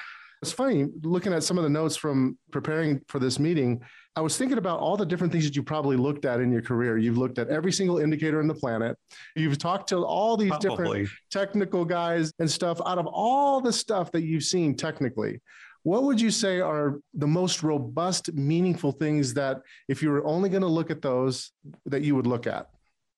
It's 0.43 0.53
funny 0.53 0.87
looking 1.03 1.35
at 1.35 1.43
some 1.43 1.59
of 1.59 1.65
the 1.65 1.71
notes 1.71 1.97
from 1.97 2.39
preparing 2.51 3.03
for 3.09 3.19
this 3.19 3.39
meeting. 3.39 3.83
I 4.17 4.23
was 4.23 4.37
thinking 4.37 4.59
about 4.59 4.81
all 4.81 4.97
the 4.97 5.07
different 5.07 5.33
things 5.33 5.45
that 5.45 5.55
you 5.55 5.63
probably 5.63 5.97
looked 5.97 6.25
at 6.25 6.41
in 6.41 6.51
your 6.51 6.63
career. 6.63 6.99
You've 6.99 7.19
looked 7.19 7.39
at 7.39 7.49
every 7.49 7.73
single 7.73 7.99
indicator 7.99 8.41
on 8.41 8.49
the 8.49 8.55
planet. 8.55 8.97
You've 9.37 9.59
talked 9.59 9.91
to 9.91 10.05
all 10.05 10.37
these 10.37 10.51
probably. 10.51 10.69
different 10.69 11.09
technical 11.31 11.85
guys 11.85 12.33
and 12.39 12.51
stuff. 12.51 12.81
Out 12.87 12.99
of 12.99 13.07
all 13.07 13.61
the 13.61 13.73
stuff 13.73 14.11
that 14.13 14.23
you've 14.23 14.43
seen 14.43 14.77
technically, 14.77 15.41
what 15.83 16.03
would 16.05 16.21
you 16.21 16.31
say 16.31 16.61
are 16.61 17.01
the 17.15 17.27
most 17.27 17.63
robust, 17.63 18.33
meaningful 18.35 18.93
things 18.93 19.35
that, 19.35 19.63
if 19.89 20.03
you 20.03 20.11
were 20.11 20.25
only 20.27 20.49
going 20.49 20.63
to 20.63 20.69
look 20.69 20.91
at 20.91 21.01
those, 21.01 21.53
that 21.87 22.03
you 22.03 22.15
would 22.15 22.27
look 22.27 22.47
at? 22.47 22.69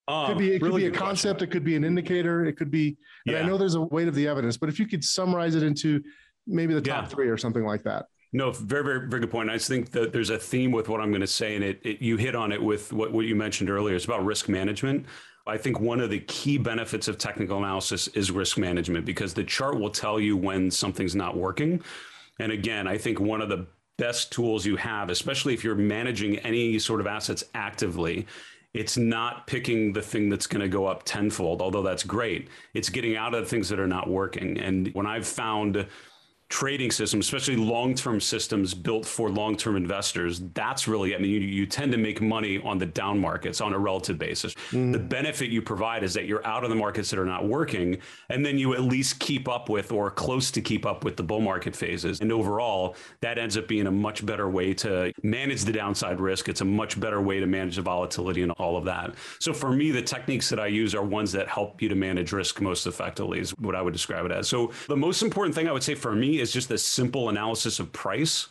Um, 0.08 0.26
could 0.26 0.38
be, 0.38 0.54
it 0.54 0.62
really 0.62 0.82
could 0.82 0.92
be 0.92 0.96
a 0.96 1.00
concept. 1.00 1.38
Question. 1.38 1.48
It 1.48 1.52
could 1.52 1.64
be 1.64 1.76
an 1.76 1.84
indicator. 1.84 2.44
It 2.44 2.56
could 2.56 2.70
be, 2.70 2.96
yeah. 3.24 3.38
I 3.38 3.42
know 3.42 3.56
there's 3.56 3.74
a 3.74 3.80
weight 3.80 4.08
of 4.08 4.14
the 4.14 4.26
evidence, 4.26 4.56
but 4.56 4.68
if 4.68 4.78
you 4.78 4.86
could 4.86 5.04
summarize 5.04 5.54
it 5.54 5.62
into 5.62 6.02
maybe 6.46 6.74
the 6.74 6.80
top 6.80 7.04
yeah. 7.04 7.08
three 7.08 7.28
or 7.28 7.36
something 7.36 7.64
like 7.64 7.82
that. 7.84 8.06
No, 8.32 8.50
very, 8.50 8.82
very, 8.82 9.08
very 9.08 9.20
good 9.20 9.30
point. 9.30 9.50
I 9.50 9.54
just 9.54 9.68
think 9.68 9.90
that 9.90 10.12
there's 10.12 10.30
a 10.30 10.38
theme 10.38 10.72
with 10.72 10.88
what 10.88 11.00
I'm 11.00 11.10
going 11.10 11.20
to 11.20 11.26
say, 11.26 11.54
and 11.54 11.62
it, 11.62 11.80
it 11.84 12.00
you 12.00 12.16
hit 12.16 12.34
on 12.34 12.50
it 12.50 12.62
with 12.62 12.92
what, 12.92 13.12
what 13.12 13.26
you 13.26 13.36
mentioned 13.36 13.68
earlier. 13.68 13.94
It's 13.94 14.06
about 14.06 14.24
risk 14.24 14.48
management. 14.48 15.06
I 15.46 15.58
think 15.58 15.80
one 15.80 16.00
of 16.00 16.08
the 16.08 16.20
key 16.20 16.56
benefits 16.56 17.08
of 17.08 17.18
technical 17.18 17.58
analysis 17.58 18.08
is 18.08 18.30
risk 18.30 18.58
management 18.58 19.04
because 19.04 19.34
the 19.34 19.44
chart 19.44 19.78
will 19.78 19.90
tell 19.90 20.18
you 20.18 20.36
when 20.36 20.70
something's 20.70 21.14
not 21.14 21.36
working. 21.36 21.82
And 22.38 22.52
again, 22.52 22.86
I 22.86 22.98
think 22.98 23.20
one 23.20 23.40
of 23.40 23.48
the 23.48 23.66
best 23.98 24.32
tools 24.32 24.66
you 24.66 24.76
have, 24.76 25.10
especially 25.10 25.54
if 25.54 25.62
you're 25.62 25.74
managing 25.74 26.38
any 26.38 26.78
sort 26.78 27.00
of 27.00 27.06
assets 27.06 27.44
actively, 27.54 28.26
it's 28.74 28.96
not 28.96 29.46
picking 29.46 29.92
the 29.92 30.00
thing 30.00 30.28
that's 30.30 30.46
going 30.46 30.62
to 30.62 30.68
go 30.68 30.86
up 30.86 31.02
tenfold, 31.04 31.60
although 31.60 31.82
that's 31.82 32.02
great. 32.02 32.48
It's 32.72 32.88
getting 32.88 33.16
out 33.16 33.34
of 33.34 33.44
the 33.44 33.48
things 33.48 33.68
that 33.68 33.78
are 33.78 33.86
not 33.86 34.08
working. 34.08 34.58
And 34.58 34.88
when 34.94 35.06
I've 35.06 35.26
found 35.26 35.86
trading 36.52 36.90
systems, 36.90 37.24
especially 37.24 37.56
long-term 37.56 38.20
systems 38.20 38.74
built 38.74 39.06
for 39.06 39.30
long-term 39.30 39.74
investors, 39.74 40.42
that's 40.52 40.86
really, 40.86 41.16
I 41.16 41.18
mean, 41.18 41.30
you, 41.30 41.40
you 41.40 41.64
tend 41.64 41.90
to 41.92 41.98
make 41.98 42.20
money 42.20 42.60
on 42.62 42.76
the 42.76 42.84
down 42.84 43.18
markets 43.18 43.62
on 43.62 43.72
a 43.72 43.78
relative 43.78 44.18
basis. 44.18 44.54
Mm. 44.70 44.92
The 44.92 44.98
benefit 44.98 45.48
you 45.48 45.62
provide 45.62 46.04
is 46.04 46.12
that 46.12 46.26
you're 46.26 46.46
out 46.46 46.62
of 46.62 46.68
the 46.68 46.76
markets 46.76 47.08
that 47.08 47.18
are 47.18 47.24
not 47.24 47.48
working, 47.48 47.96
and 48.28 48.44
then 48.44 48.58
you 48.58 48.74
at 48.74 48.82
least 48.82 49.18
keep 49.18 49.48
up 49.48 49.70
with 49.70 49.92
or 49.92 50.10
close 50.10 50.50
to 50.50 50.60
keep 50.60 50.84
up 50.84 51.04
with 51.04 51.16
the 51.16 51.22
bull 51.22 51.40
market 51.40 51.74
phases. 51.74 52.20
And 52.20 52.30
overall, 52.30 52.96
that 53.22 53.38
ends 53.38 53.56
up 53.56 53.66
being 53.66 53.86
a 53.86 53.90
much 53.90 54.24
better 54.26 54.50
way 54.50 54.74
to 54.74 55.10
manage 55.22 55.62
the 55.62 55.72
downside 55.72 56.20
risk. 56.20 56.50
It's 56.50 56.60
a 56.60 56.66
much 56.66 57.00
better 57.00 57.22
way 57.22 57.40
to 57.40 57.46
manage 57.46 57.76
the 57.76 57.82
volatility 57.82 58.42
and 58.42 58.52
all 58.52 58.76
of 58.76 58.84
that. 58.84 59.14
So 59.38 59.54
for 59.54 59.70
me, 59.70 59.90
the 59.90 60.02
techniques 60.02 60.50
that 60.50 60.60
I 60.60 60.66
use 60.66 60.94
are 60.94 61.02
ones 61.02 61.32
that 61.32 61.48
help 61.48 61.80
you 61.80 61.88
to 61.88 61.94
manage 61.94 62.30
risk 62.32 62.60
most 62.60 62.86
effectively, 62.86 63.40
is 63.40 63.52
what 63.52 63.74
I 63.74 63.80
would 63.80 63.94
describe 63.94 64.26
it 64.26 64.32
as. 64.32 64.48
So 64.48 64.70
the 64.86 64.96
most 64.98 65.22
important 65.22 65.54
thing 65.54 65.66
I 65.66 65.72
would 65.72 65.82
say 65.82 65.94
for 65.94 66.14
me 66.14 66.41
is 66.42 66.52
just 66.52 66.68
this 66.68 66.84
simple 66.84 67.30
analysis 67.30 67.80
of 67.80 67.92
price. 67.92 68.48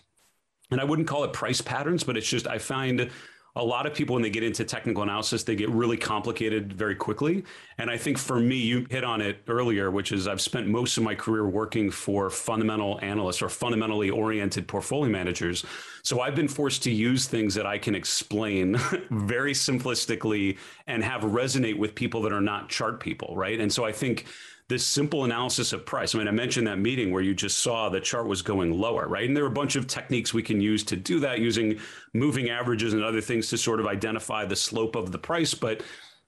And 0.71 0.82
I 0.82 0.86
wouldn't 0.86 1.08
call 1.08 1.23
it 1.25 1.34
price 1.34 1.62
patterns, 1.62 2.04
but 2.04 2.17
it's 2.17 2.27
just 2.27 2.47
I 2.47 2.58
find 2.58 3.12
a 3.56 3.63
lot 3.63 3.86
of 3.86 3.93
people 3.93 4.13
when 4.13 4.23
they 4.23 4.30
get 4.30 4.43
into 4.43 4.63
technical 4.63 5.04
analysis 5.04 5.43
they 5.43 5.56
get 5.56 5.69
really 5.69 5.97
complicated 5.97 6.71
very 6.71 6.95
quickly. 6.95 7.43
And 7.77 7.89
i 7.89 7.97
think 7.97 8.17
for 8.17 8.39
me 8.39 8.56
you 8.56 8.86
hit 8.89 9.04
on 9.04 9.19
it 9.21 9.43
earlier 9.47 9.91
which 9.91 10.12
is 10.12 10.27
i've 10.27 10.39
spent 10.41 10.67
most 10.67 10.97
of 10.97 11.04
my 11.04 11.15
career 11.15 11.47
working 11.47 11.91
for 11.91 12.30
fundamental 12.30 12.99
analysts 13.01 13.41
or 13.41 13.49
fundamentally 13.49 14.10
oriented 14.10 14.67
portfolio 14.67 15.12
managers. 15.12 15.65
So 16.04 16.21
i've 16.21 16.36
been 16.36 16.47
forced 16.47 16.84
to 16.84 16.91
use 16.91 17.27
things 17.27 17.54
that 17.56 17.65
i 17.65 17.77
can 17.77 17.95
explain 17.95 18.77
very 19.12 19.54
simplistically 19.54 20.58
and 20.88 21.04
have 21.04 21.21
resonate 21.21 21.77
with 21.77 21.93
people 21.93 22.21
that 22.21 22.32
are 22.32 22.41
not 22.41 22.69
chart 22.69 22.99
people 22.99 23.36
right? 23.36 23.60
And 23.60 23.71
so 23.71 23.84
i 23.84 23.91
think 23.91 24.27
this 24.71 24.88
simple 24.88 25.25
analysis 25.25 25.73
of 25.73 25.86
price. 25.86 26.15
I 26.15 26.17
mean, 26.17 26.29
I 26.29 26.31
mentioned 26.31 26.65
that 26.67 26.79
meeting 26.79 27.12
where 27.12 27.21
you 27.21 27.36
just 27.36 27.60
saw 27.60 27.89
the 27.89 27.99
chart 27.99 28.25
was 28.25 28.41
going 28.41 28.71
lower, 28.71 29.07
right? 29.07 29.27
And 29.27 29.36
there 29.36 29.43
are 29.43 29.47
a 29.47 29.51
bunch 29.51 29.75
of 29.75 29.86
techniques 29.86 30.34
we 30.34 30.41
can 30.41 30.62
use 30.62 30.81
to 30.86 30.95
do 30.95 31.19
that 31.19 31.39
using 31.39 31.77
moving 32.13 32.49
averages 32.49 32.93
and 32.93 33.03
other 33.03 33.19
things 33.19 33.49
to 33.49 33.57
sort 33.57 33.81
of 33.81 33.86
identify 33.86 34.45
the 34.45 34.55
slope 34.55 34.95
of 34.95 35.12
the 35.12 35.19
price. 35.19 35.53
But 35.53 35.84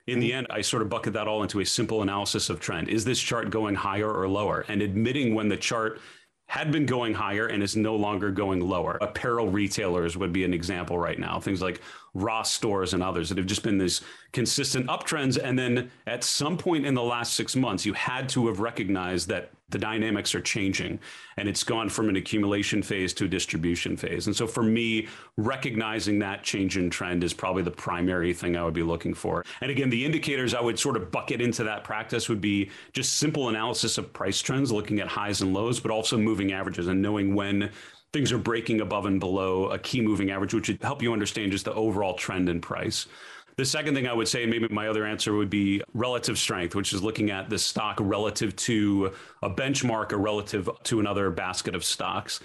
in 0.08 0.20
the 0.20 0.34
end, 0.34 0.48
I 0.50 0.60
sort 0.60 0.82
of 0.82 0.90
bucket 0.90 1.14
that 1.14 1.28
all 1.28 1.42
into 1.42 1.62
a 1.62 1.66
simple 1.66 2.02
analysis 2.02 2.50
of 2.50 2.60
trend. 2.60 2.90
Is 2.90 3.06
this 3.06 3.22
chart 3.22 3.50
going 3.50 3.76
higher 3.76 4.12
or 4.12 4.28
lower? 4.28 4.66
And 4.68 4.82
admitting 4.82 5.34
when 5.34 5.48
the 5.48 5.58
chart 5.58 6.02
had 6.54 6.72
been 6.72 6.86
going 6.86 7.16
higher 7.16 7.48
and 7.48 7.64
is 7.64 7.76
no 7.76 7.96
longer 7.96 8.30
going 8.30 8.60
lower. 8.60 9.00
Apparel 9.02 9.50
retailers 9.50 10.16
would 10.16 10.32
be 10.32 10.44
an 10.44 10.54
example 10.54 11.00
right 11.00 11.18
now. 11.18 11.40
Things 11.40 11.64
like 11.64 11.82
Ross 12.14 12.52
stores 12.52 12.94
and 12.94 13.02
others 13.02 13.30
that 13.30 13.40
have 13.40 13.48
just 13.48 13.64
been 13.64 13.80
these 13.80 14.02
consistent 14.34 14.86
uptrends. 14.86 15.44
And 15.44 15.58
then 15.58 15.90
at 16.06 16.24
some 16.24 16.56
point 16.56 16.86
in 16.86 16.94
the 16.94 17.02
last 17.02 17.34
six 17.34 17.56
months, 17.56 17.88
you 17.88 17.94
had 17.94 18.30
to 18.30 18.46
have 18.46 18.60
recognized 18.60 19.30
that 19.30 19.50
the 19.70 19.78
dynamics 19.80 20.36
are 20.36 20.42
changing 20.42 21.00
and 21.38 21.50
it's 21.50 21.64
gone 21.64 21.90
from 21.90 22.10
an 22.10 22.16
accumulation 22.16 22.84
phase 22.84 23.14
to 23.14 23.26
a 23.26 23.28
distribution 23.28 23.98
phase. 23.98 24.28
And 24.28 24.36
so 24.36 24.46
for 24.46 24.64
me, 24.64 25.08
recognizing 25.38 26.20
that 26.20 26.44
change 26.44 26.78
in 26.78 26.90
trend 26.90 27.24
is 27.24 27.34
probably 27.34 27.64
the 27.64 27.72
primary 27.72 28.34
thing 28.34 28.56
I 28.56 28.64
would 28.64 28.74
be 28.74 28.84
looking 28.84 29.14
for. 29.14 29.44
And 29.62 29.72
again, 29.72 29.90
the 29.90 30.06
indicators 30.06 30.54
I 30.54 30.62
would 30.62 30.78
sort 30.78 30.96
of 30.96 31.12
bucket 31.12 31.42
into 31.42 31.64
that 31.64 31.84
practice 31.84 32.30
would 32.30 32.42
be 32.42 32.70
just 32.92 33.16
simple 33.16 33.50
analysis 33.50 33.98
of 33.98 34.14
price 34.14 34.40
trends, 34.40 34.72
looking 34.72 35.00
at 35.00 35.08
highs 35.08 35.42
and 35.42 35.54
lows, 35.54 35.80
but 35.80 35.92
also 35.92 36.18
moving 36.18 36.54
averages 36.54 36.88
and 36.88 37.02
knowing 37.02 37.34
when 37.34 37.72
things 38.12 38.32
are 38.32 38.38
breaking 38.38 38.80
above 38.82 39.08
and 39.08 39.20
below 39.20 39.70
a 39.72 39.80
key 39.80 40.00
moving 40.00 40.30
average, 40.30 40.54
which 40.54 40.68
would 40.68 40.82
help 40.84 41.02
you 41.02 41.12
understand 41.12 41.52
just 41.52 41.66
the 41.66 41.74
overall 41.74 42.14
trend 42.14 42.48
in 42.48 42.62
price. 42.62 43.08
The 43.56 43.66
second 43.66 43.94
thing 43.94 44.08
I 44.08 44.14
would 44.14 44.28
say, 44.28 44.46
maybe 44.46 44.68
my 44.70 44.88
other 44.88 45.06
answer 45.06 45.34
would 45.34 45.50
be 45.50 45.82
relative 45.94 46.40
strength, 46.40 46.74
which 46.74 46.92
is 46.92 47.04
looking 47.04 47.30
at 47.30 47.50
the 47.50 47.60
stock 47.60 47.98
relative 48.00 48.56
to 48.58 49.14
a 49.44 49.50
benchmark 49.50 50.12
or 50.12 50.18
relative 50.18 50.70
to 50.84 51.00
another 51.00 51.30
basket 51.30 51.76
of 51.76 51.84
stocks. 51.84 52.40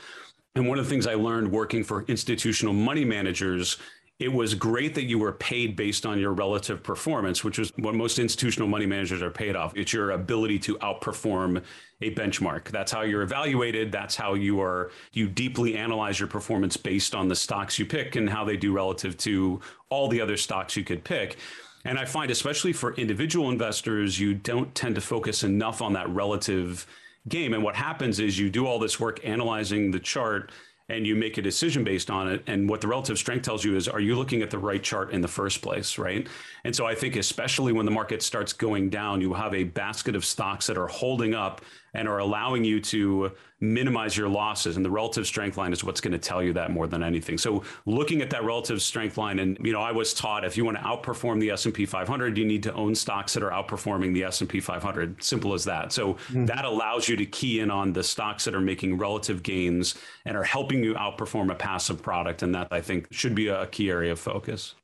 And 0.54 0.68
one 0.68 0.78
of 0.78 0.84
the 0.84 0.90
things 0.90 1.06
I 1.06 1.14
learned 1.14 1.50
working 1.50 1.82
for 1.82 2.04
institutional 2.08 2.74
money 2.74 3.04
managers 3.04 3.78
it 4.18 4.32
was 4.32 4.54
great 4.54 4.96
that 4.96 5.04
you 5.04 5.16
were 5.18 5.32
paid 5.32 5.76
based 5.76 6.04
on 6.04 6.18
your 6.18 6.32
relative 6.32 6.82
performance, 6.82 7.44
which 7.44 7.58
is 7.58 7.72
what 7.76 7.94
most 7.94 8.18
institutional 8.18 8.68
money 8.68 8.84
managers 8.84 9.22
are 9.22 9.30
paid 9.30 9.54
off. 9.54 9.72
It's 9.76 9.92
your 9.92 10.10
ability 10.10 10.58
to 10.60 10.76
outperform 10.78 11.62
a 12.00 12.14
benchmark. 12.14 12.64
That's 12.64 12.90
how 12.90 13.02
you're 13.02 13.22
evaluated. 13.22 13.92
That's 13.92 14.16
how 14.16 14.34
you 14.34 14.60
are 14.60 14.90
you 15.12 15.28
deeply 15.28 15.76
analyze 15.76 16.18
your 16.18 16.28
performance 16.28 16.76
based 16.76 17.14
on 17.14 17.28
the 17.28 17.36
stocks 17.36 17.78
you 17.78 17.86
pick 17.86 18.16
and 18.16 18.28
how 18.28 18.44
they 18.44 18.56
do 18.56 18.72
relative 18.72 19.16
to 19.18 19.60
all 19.88 20.08
the 20.08 20.20
other 20.20 20.36
stocks 20.36 20.76
you 20.76 20.82
could 20.82 21.04
pick. 21.04 21.36
And 21.84 21.96
I 21.96 22.04
find 22.04 22.30
especially 22.30 22.72
for 22.72 22.94
individual 22.94 23.50
investors, 23.50 24.18
you 24.18 24.34
don't 24.34 24.74
tend 24.74 24.96
to 24.96 25.00
focus 25.00 25.44
enough 25.44 25.80
on 25.80 25.92
that 25.92 26.08
relative 26.08 26.86
game. 27.28 27.54
And 27.54 27.62
what 27.62 27.76
happens 27.76 28.18
is 28.18 28.38
you 28.38 28.50
do 28.50 28.66
all 28.66 28.80
this 28.80 28.98
work 28.98 29.20
analyzing 29.24 29.92
the 29.92 30.00
chart 30.00 30.50
and 30.88 31.06
you 31.06 31.14
make 31.14 31.36
a 31.36 31.42
decision 31.42 31.84
based 31.84 32.10
on 32.10 32.28
it. 32.28 32.42
And 32.46 32.68
what 32.68 32.80
the 32.80 32.88
relative 32.88 33.18
strength 33.18 33.44
tells 33.44 33.64
you 33.64 33.76
is, 33.76 33.88
are 33.88 34.00
you 34.00 34.14
looking 34.16 34.42
at 34.42 34.50
the 34.50 34.58
right 34.58 34.82
chart 34.82 35.12
in 35.12 35.20
the 35.20 35.28
first 35.28 35.60
place, 35.60 35.98
right? 35.98 36.26
And 36.64 36.74
so 36.74 36.86
I 36.86 36.94
think, 36.94 37.16
especially 37.16 37.72
when 37.72 37.84
the 37.84 37.92
market 37.92 38.22
starts 38.22 38.52
going 38.52 38.88
down, 38.88 39.20
you 39.20 39.34
have 39.34 39.54
a 39.54 39.64
basket 39.64 40.16
of 40.16 40.24
stocks 40.24 40.66
that 40.66 40.78
are 40.78 40.88
holding 40.88 41.34
up 41.34 41.60
and 41.94 42.08
are 42.08 42.18
allowing 42.18 42.64
you 42.64 42.80
to 42.80 43.32
minimize 43.60 44.16
your 44.16 44.28
losses. 44.28 44.76
And 44.76 44.84
the 44.84 44.90
relative 44.90 45.26
strength 45.26 45.56
line 45.56 45.72
is 45.72 45.82
what's 45.82 46.00
going 46.00 46.12
to 46.12 46.18
tell 46.18 46.42
you 46.42 46.52
that 46.52 46.70
more 46.70 46.86
than 46.86 47.02
anything. 47.02 47.38
So 47.38 47.64
looking 47.86 48.22
at 48.22 48.30
that 48.30 48.44
relative 48.44 48.80
strength 48.82 49.18
line, 49.18 49.38
and 49.38 49.58
you 49.62 49.72
know, 49.72 49.80
I 49.80 49.92
was 49.92 50.14
taught 50.14 50.44
if 50.44 50.56
you 50.56 50.64
want 50.64 50.76
to 50.76 50.82
outperform 50.82 51.40
the 51.40 51.50
S&P 51.50 51.86
500, 51.86 52.38
you 52.38 52.44
need 52.44 52.62
to 52.64 52.72
own 52.74 52.94
stocks 52.94 53.34
that 53.34 53.42
are 53.42 53.50
outperforming 53.50 54.14
the 54.14 54.24
S&P 54.24 54.60
500. 54.60 55.22
Simple 55.22 55.54
as 55.54 55.64
that. 55.64 55.92
So 55.92 56.14
mm-hmm. 56.14 56.46
that 56.46 56.64
allows 56.64 57.08
you 57.08 57.16
to 57.16 57.26
key 57.26 57.60
in 57.60 57.70
on 57.70 57.92
the 57.92 58.04
stocks 58.04 58.44
that 58.44 58.54
are 58.54 58.60
making 58.60 58.98
relative 58.98 59.42
gains 59.42 59.96
and 60.24 60.36
are 60.36 60.44
helping 60.44 60.82
you 60.84 60.94
outperform 60.94 61.50
a 61.50 61.54
passive 61.54 62.02
product. 62.02 62.42
And 62.42 62.54
that 62.54 62.68
I 62.70 62.80
think 62.80 63.08
should 63.10 63.34
be 63.34 63.48
a 63.48 63.66
key 63.66 63.90
area 63.90 64.12
of 64.12 64.20
focus. 64.20 64.74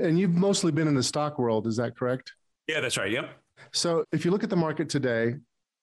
And 0.00 0.18
you've 0.18 0.34
mostly 0.34 0.72
been 0.72 0.88
in 0.88 0.94
the 0.94 1.02
stock 1.02 1.38
world, 1.38 1.66
is 1.66 1.76
that 1.76 1.96
correct? 1.96 2.32
Yeah, 2.66 2.80
that's 2.80 2.96
right. 2.96 3.10
Yep. 3.10 3.30
So 3.72 4.04
if 4.12 4.24
you 4.24 4.30
look 4.30 4.44
at 4.44 4.50
the 4.50 4.56
market 4.56 4.88
today, 4.88 5.36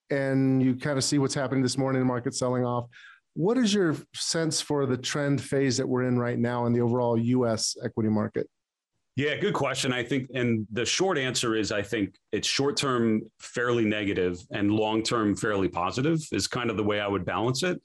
and 0.10 0.62
you 0.62 0.76
kind 0.76 0.98
of 0.98 1.04
see 1.04 1.18
what's 1.18 1.34
happening 1.34 1.62
this 1.62 1.78
morning, 1.78 2.00
the 2.00 2.06
market 2.06 2.34
selling 2.36 2.66
off. 2.66 2.86
What 3.34 3.58
is 3.58 3.74
your 3.74 3.96
sense 4.14 4.62
for 4.62 4.86
the 4.86 4.98
trend 4.98 5.42
phase 5.42 5.78
that 5.78 5.88
we're 5.88 6.04
in 6.04 6.18
right 6.18 6.40
now 6.40 6.66
in 6.68 6.74
the 6.74 6.82
overall 6.82 7.18
US 7.18 7.76
equity 7.84 8.10
market? 8.10 8.48
Yeah, 9.18 9.36
good 9.38 9.54
question. 9.54 9.94
I 9.94 10.04
think, 10.04 10.30
and 10.34 10.68
the 10.74 10.86
short 10.86 11.18
answer 11.18 11.56
is 11.56 11.72
I 11.72 11.82
think 11.82 12.16
it's 12.34 12.48
short 12.48 12.76
term 12.76 13.22
fairly 13.40 13.86
negative 13.86 14.40
and 14.52 14.72
long 14.72 15.04
term 15.04 15.38
fairly 15.38 15.70
positive, 15.70 16.20
is 16.34 16.48
kind 16.48 16.70
of 16.70 16.76
the 16.76 16.84
way 16.84 17.00
I 17.00 17.08
would 17.08 17.26
balance 17.26 17.64
it. 17.64 17.82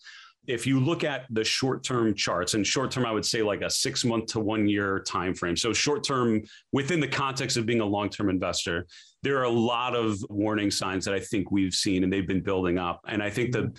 If 0.48 0.66
you 0.66 0.80
look 0.80 1.04
at 1.04 1.26
the 1.30 1.44
short 1.44 1.84
term 1.84 2.14
charts, 2.14 2.54
and 2.54 2.66
short 2.66 2.90
term, 2.90 3.06
I 3.06 3.12
would 3.12 3.24
say 3.24 3.42
like 3.42 3.60
a 3.60 3.70
six 3.70 4.04
month 4.04 4.26
to 4.32 4.40
one 4.40 4.68
year 4.68 5.04
time 5.06 5.32
frame. 5.32 5.56
So 5.56 5.72
short 5.72 6.02
term 6.02 6.42
within 6.72 6.98
the 6.98 7.08
context 7.08 7.56
of 7.56 7.64
being 7.64 7.80
a 7.80 7.86
long 7.86 8.08
term 8.08 8.28
investor, 8.28 8.86
there 9.22 9.38
are 9.38 9.44
a 9.44 9.50
lot 9.50 9.94
of 9.94 10.18
warning 10.28 10.70
signs 10.70 11.04
that 11.04 11.14
I 11.14 11.20
think 11.20 11.50
we've 11.50 11.74
seen 11.74 12.04
and 12.04 12.12
they've 12.12 12.26
been 12.26 12.42
building 12.42 12.78
up. 12.78 13.00
And 13.06 13.22
I 13.22 13.30
think 13.30 13.52
that 13.52 13.64
mm-hmm. 13.64 13.76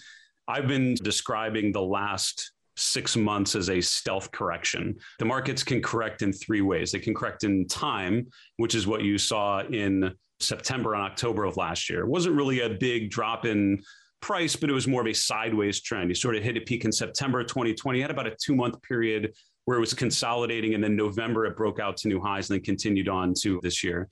I've 0.47 0.67
been 0.67 0.95
describing 0.95 1.71
the 1.71 1.81
last 1.81 2.51
six 2.75 3.15
months 3.15 3.55
as 3.55 3.69
a 3.69 3.81
stealth 3.81 4.31
correction. 4.31 4.95
The 5.19 5.25
markets 5.25 5.63
can 5.63 5.81
correct 5.81 6.21
in 6.21 6.31
three 6.31 6.61
ways. 6.61 6.91
They 6.91 6.99
can 6.99 7.13
correct 7.13 7.43
in 7.43 7.67
time, 7.67 8.27
which 8.57 8.75
is 8.75 8.87
what 8.87 9.01
you 9.01 9.17
saw 9.17 9.61
in 9.61 10.13
September 10.39 10.93
and 10.93 11.03
October 11.03 11.43
of 11.45 11.57
last 11.57 11.89
year. 11.89 12.01
It 12.01 12.07
wasn't 12.07 12.35
really 12.35 12.61
a 12.61 12.69
big 12.69 13.09
drop 13.09 13.45
in 13.45 13.81
price, 14.21 14.55
but 14.55 14.69
it 14.69 14.73
was 14.73 14.87
more 14.87 15.01
of 15.01 15.07
a 15.07 15.13
sideways 15.13 15.81
trend. 15.81 16.09
You 16.09 16.15
sort 16.15 16.35
of 16.35 16.43
hit 16.43 16.57
a 16.57 16.61
peak 16.61 16.85
in 16.85 16.91
September 16.91 17.43
2020, 17.43 17.99
you 17.99 18.03
had 18.03 18.11
about 18.11 18.27
a 18.27 18.35
two 18.43 18.55
month 18.55 18.81
period 18.81 19.33
where 19.65 19.77
it 19.77 19.81
was 19.81 19.93
consolidating. 19.93 20.73
And 20.73 20.83
then 20.83 20.95
November, 20.95 21.45
it 21.45 21.55
broke 21.55 21.79
out 21.79 21.97
to 21.97 22.07
new 22.07 22.19
highs 22.19 22.49
and 22.49 22.57
then 22.57 22.63
continued 22.63 23.09
on 23.09 23.33
to 23.41 23.59
this 23.61 23.83
year 23.83 24.09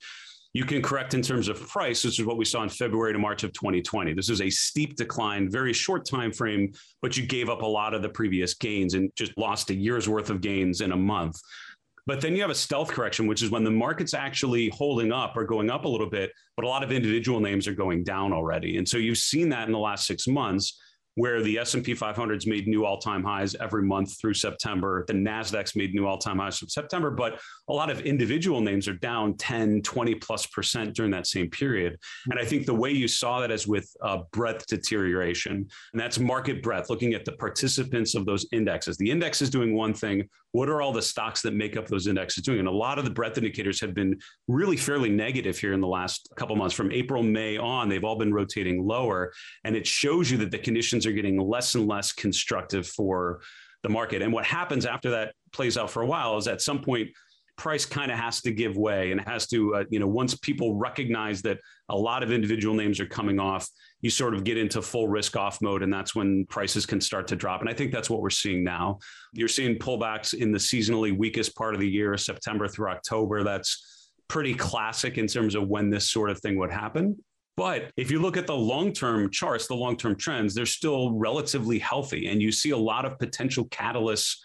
you 0.52 0.64
can 0.64 0.82
correct 0.82 1.14
in 1.14 1.22
terms 1.22 1.48
of 1.48 1.60
price. 1.68 2.02
This 2.02 2.18
is 2.18 2.26
what 2.26 2.36
we 2.36 2.44
saw 2.44 2.62
in 2.62 2.68
February 2.68 3.12
to 3.12 3.18
March 3.18 3.44
of 3.44 3.52
2020. 3.52 4.14
This 4.14 4.28
is 4.28 4.40
a 4.40 4.50
steep 4.50 4.96
decline, 4.96 5.48
very 5.48 5.72
short 5.72 6.04
time 6.04 6.32
frame, 6.32 6.72
but 7.02 7.16
you 7.16 7.24
gave 7.24 7.48
up 7.48 7.62
a 7.62 7.66
lot 7.66 7.94
of 7.94 8.02
the 8.02 8.08
previous 8.08 8.54
gains 8.54 8.94
and 8.94 9.10
just 9.14 9.36
lost 9.38 9.70
a 9.70 9.74
year's 9.74 10.08
worth 10.08 10.28
of 10.28 10.40
gains 10.40 10.80
in 10.80 10.92
a 10.92 10.96
month. 10.96 11.40
But 12.06 12.20
then 12.20 12.34
you 12.34 12.42
have 12.42 12.50
a 12.50 12.56
stealth 12.56 12.90
correction, 12.90 13.28
which 13.28 13.42
is 13.42 13.50
when 13.50 13.62
the 13.62 13.70
market's 13.70 14.14
actually 14.14 14.70
holding 14.70 15.12
up 15.12 15.36
or 15.36 15.44
going 15.44 15.70
up 15.70 15.84
a 15.84 15.88
little 15.88 16.10
bit, 16.10 16.32
but 16.56 16.64
a 16.64 16.68
lot 16.68 16.82
of 16.82 16.90
individual 16.90 17.38
names 17.38 17.68
are 17.68 17.74
going 17.74 18.02
down 18.02 18.32
already. 18.32 18.78
And 18.78 18.88
so 18.88 18.98
you've 18.98 19.18
seen 19.18 19.50
that 19.50 19.66
in 19.66 19.72
the 19.72 19.78
last 19.78 20.06
six 20.06 20.26
months 20.26 20.80
where 21.16 21.42
the 21.42 21.58
S&P 21.58 21.94
500's 21.94 22.46
made 22.46 22.68
new 22.68 22.84
all-time 22.84 23.22
highs 23.22 23.54
every 23.56 23.82
month 23.82 24.18
through 24.20 24.34
September. 24.34 25.04
The 25.06 25.14
Nasdaq's 25.14 25.74
made 25.74 25.94
new 25.94 26.06
all-time 26.06 26.38
highs 26.38 26.58
from 26.58 26.68
September, 26.68 27.10
but 27.10 27.40
a 27.68 27.72
lot 27.72 27.90
of 27.90 28.00
individual 28.02 28.60
names 28.60 28.88
are 28.88 28.94
down 28.94 29.36
10, 29.36 29.82
20 29.82 30.14
plus 30.16 30.46
percent 30.46 30.94
during 30.94 31.10
that 31.10 31.26
same 31.26 31.50
period. 31.50 31.98
And 32.30 32.38
I 32.38 32.44
think 32.44 32.66
the 32.66 32.74
way 32.74 32.90
you 32.90 33.08
saw 33.08 33.40
that 33.40 33.50
is 33.50 33.66
with 33.66 33.90
uh, 34.02 34.18
breadth 34.32 34.66
deterioration, 34.66 35.68
and 35.92 36.00
that's 36.00 36.18
market 36.18 36.62
breadth, 36.62 36.90
looking 36.90 37.14
at 37.14 37.24
the 37.24 37.32
participants 37.32 38.14
of 38.14 38.24
those 38.24 38.46
indexes. 38.52 38.96
The 38.96 39.10
index 39.10 39.42
is 39.42 39.50
doing 39.50 39.74
one 39.74 39.94
thing. 39.94 40.28
What 40.52 40.68
are 40.68 40.82
all 40.82 40.92
the 40.92 41.02
stocks 41.02 41.42
that 41.42 41.54
make 41.54 41.76
up 41.76 41.86
those 41.86 42.06
indexes 42.06 42.42
doing? 42.42 42.58
And 42.58 42.68
a 42.68 42.72
lot 42.72 42.98
of 42.98 43.04
the 43.04 43.10
breadth 43.10 43.38
indicators 43.38 43.80
have 43.80 43.94
been 43.94 44.18
really 44.48 44.76
fairly 44.76 45.08
negative 45.08 45.58
here 45.58 45.72
in 45.72 45.80
the 45.80 45.88
last 45.88 46.28
couple 46.36 46.56
months. 46.56 46.74
From 46.74 46.90
April, 46.90 47.22
May 47.22 47.56
on, 47.56 47.88
they've 47.88 48.04
all 48.04 48.18
been 48.18 48.34
rotating 48.34 48.84
lower, 48.84 49.32
and 49.64 49.76
it 49.76 49.86
shows 49.86 50.30
you 50.30 50.36
that 50.38 50.50
the 50.50 50.58
conditions 50.58 51.06
are 51.06 51.12
getting 51.12 51.38
less 51.38 51.74
and 51.74 51.86
less 51.86 52.12
constructive 52.12 52.86
for 52.86 53.40
the 53.82 53.88
market. 53.88 54.22
And 54.22 54.32
what 54.32 54.44
happens 54.44 54.86
after 54.86 55.10
that 55.10 55.34
plays 55.52 55.78
out 55.78 55.90
for 55.90 56.02
a 56.02 56.06
while 56.06 56.36
is 56.36 56.48
at 56.48 56.60
some 56.60 56.80
point, 56.80 57.10
price 57.60 57.84
kind 57.84 58.10
of 58.10 58.18
has 58.18 58.40
to 58.40 58.50
give 58.50 58.78
way 58.78 59.12
and 59.12 59.20
it 59.20 59.28
has 59.28 59.46
to, 59.46 59.74
uh, 59.74 59.84
you 59.90 60.00
know, 60.00 60.06
once 60.06 60.34
people 60.34 60.76
recognize 60.76 61.42
that 61.42 61.58
a 61.90 61.96
lot 61.96 62.22
of 62.22 62.32
individual 62.32 62.74
names 62.74 62.98
are 62.98 63.06
coming 63.06 63.38
off, 63.38 63.68
you 64.00 64.08
sort 64.08 64.34
of 64.34 64.44
get 64.44 64.56
into 64.56 64.80
full 64.80 65.08
risk 65.08 65.36
off 65.36 65.60
mode. 65.60 65.82
And 65.82 65.92
that's 65.92 66.14
when 66.14 66.46
prices 66.46 66.86
can 66.86 67.02
start 67.02 67.28
to 67.28 67.36
drop. 67.36 67.60
And 67.60 67.68
I 67.68 67.74
think 67.74 67.92
that's 67.92 68.08
what 68.08 68.22
we're 68.22 68.30
seeing 68.30 68.64
now. 68.64 68.98
You're 69.34 69.46
seeing 69.46 69.76
pullbacks 69.76 70.32
in 70.32 70.52
the 70.52 70.58
seasonally 70.58 71.16
weakest 71.16 71.54
part 71.54 71.74
of 71.74 71.80
the 71.80 71.88
year, 71.88 72.16
September 72.16 72.66
through 72.66 72.88
October. 72.92 73.44
That's 73.44 74.10
pretty 74.26 74.54
classic 74.54 75.18
in 75.18 75.26
terms 75.26 75.54
of 75.54 75.68
when 75.68 75.90
this 75.90 76.10
sort 76.10 76.30
of 76.30 76.40
thing 76.40 76.58
would 76.58 76.72
happen. 76.72 77.22
But 77.58 77.90
if 77.98 78.10
you 78.10 78.22
look 78.22 78.38
at 78.38 78.46
the 78.46 78.56
long 78.56 78.94
term 78.94 79.30
charts, 79.30 79.66
the 79.66 79.74
long 79.74 79.98
term 79.98 80.16
trends, 80.16 80.54
they're 80.54 80.64
still 80.64 81.12
relatively 81.12 81.78
healthy. 81.78 82.28
And 82.28 82.40
you 82.40 82.52
see 82.52 82.70
a 82.70 82.78
lot 82.78 83.04
of 83.04 83.18
potential 83.18 83.66
catalysts 83.66 84.36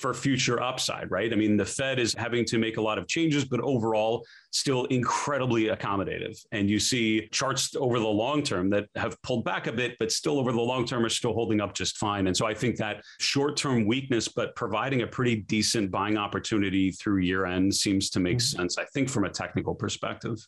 for 0.00 0.14
future 0.14 0.62
upside, 0.62 1.10
right? 1.10 1.32
I 1.32 1.36
mean, 1.36 1.56
the 1.56 1.64
Fed 1.64 1.98
is 1.98 2.14
having 2.14 2.44
to 2.46 2.58
make 2.58 2.78
a 2.78 2.80
lot 2.80 2.98
of 2.98 3.06
changes, 3.06 3.44
but 3.44 3.60
overall, 3.60 4.24
still 4.50 4.86
incredibly 4.86 5.64
accommodative. 5.66 6.42
And 6.52 6.68
you 6.68 6.80
see 6.80 7.28
charts 7.30 7.76
over 7.76 7.98
the 7.98 8.06
long 8.06 8.42
term 8.42 8.70
that 8.70 8.86
have 8.96 9.20
pulled 9.22 9.44
back 9.44 9.66
a 9.66 9.72
bit, 9.72 9.96
but 9.98 10.10
still 10.10 10.38
over 10.38 10.52
the 10.52 10.60
long 10.60 10.86
term 10.86 11.04
are 11.04 11.10
still 11.10 11.34
holding 11.34 11.60
up 11.60 11.74
just 11.74 11.98
fine. 11.98 12.26
And 12.26 12.36
so 12.36 12.46
I 12.46 12.54
think 12.54 12.76
that 12.76 13.02
short 13.20 13.56
term 13.56 13.86
weakness, 13.86 14.28
but 14.28 14.56
providing 14.56 15.02
a 15.02 15.06
pretty 15.06 15.36
decent 15.36 15.90
buying 15.90 16.16
opportunity 16.16 16.90
through 16.90 17.18
year 17.18 17.46
end 17.46 17.74
seems 17.74 18.10
to 18.10 18.20
make 18.20 18.38
mm-hmm. 18.38 18.58
sense, 18.58 18.78
I 18.78 18.84
think, 18.86 19.08
from 19.08 19.24
a 19.24 19.30
technical 19.30 19.74
perspective. 19.74 20.38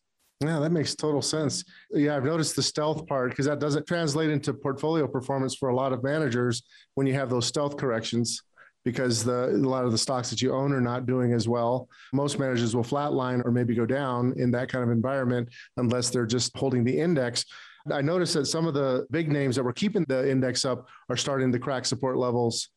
Yeah, 0.41 0.59
that 0.59 0.73
makes 0.73 0.97
total 0.97 1.23
sense. 1.23 1.63
Yeah, 1.93 2.17
I've 2.17 2.25
noticed 2.25 2.57
the 2.57 2.63
stealth 2.63 3.07
part 3.07 3.31
because 3.31 3.47
that 3.47 3.61
doesn't 3.61 3.87
translate 3.87 4.29
into 4.29 4.53
portfolio 4.53 5.07
performance 5.07 5.55
for 5.55 5.69
a 5.69 5.77
lot 5.77 5.93
of 5.93 6.03
managers 6.03 6.63
when 6.95 7.07
you 7.07 7.15
have 7.15 7.31
those 7.31 7.47
stealth 7.47 7.77
corrections 7.77 8.43
because 8.85 9.25
the, 9.25 9.51
a 9.51 9.57
lot 9.57 9.85
of 9.85 9.93
the 9.93 9.99
stocks 9.99 10.31
that 10.31 10.43
you 10.43 10.53
own 10.53 10.73
are 10.73 10.81
not 10.81 11.07
doing 11.07 11.33
as 11.33 11.49
well. 11.49 11.89
Most 12.13 12.39
managers 12.39 12.75
will 12.75 12.85
flatline 12.85 13.45
or 13.45 13.51
maybe 13.51 13.75
go 13.75 13.87
down 13.87 14.35
in 14.37 14.51
that 14.53 14.69
kind 14.69 14.85
of 14.85 14.91
environment 14.91 15.49
unless 15.77 16.11
they're 16.11 16.27
just 16.27 16.57
holding 16.57 16.85
the 16.85 16.99
index. 16.99 17.45
I 17.91 18.01
noticed 18.01 18.35
that 18.35 18.47
some 18.47 18.67
of 18.67 18.75
the 18.75 19.07
big 19.11 19.31
names 19.31 19.57
that 19.57 19.65
were 19.65 19.73
keeping 19.73 20.05
the 20.09 20.31
index 20.31 20.65
up 20.65 20.89
are 21.09 21.17
starting 21.17 21.51
to 21.53 21.59
crack 21.59 21.85
support 21.85 22.17
levels 22.17 22.69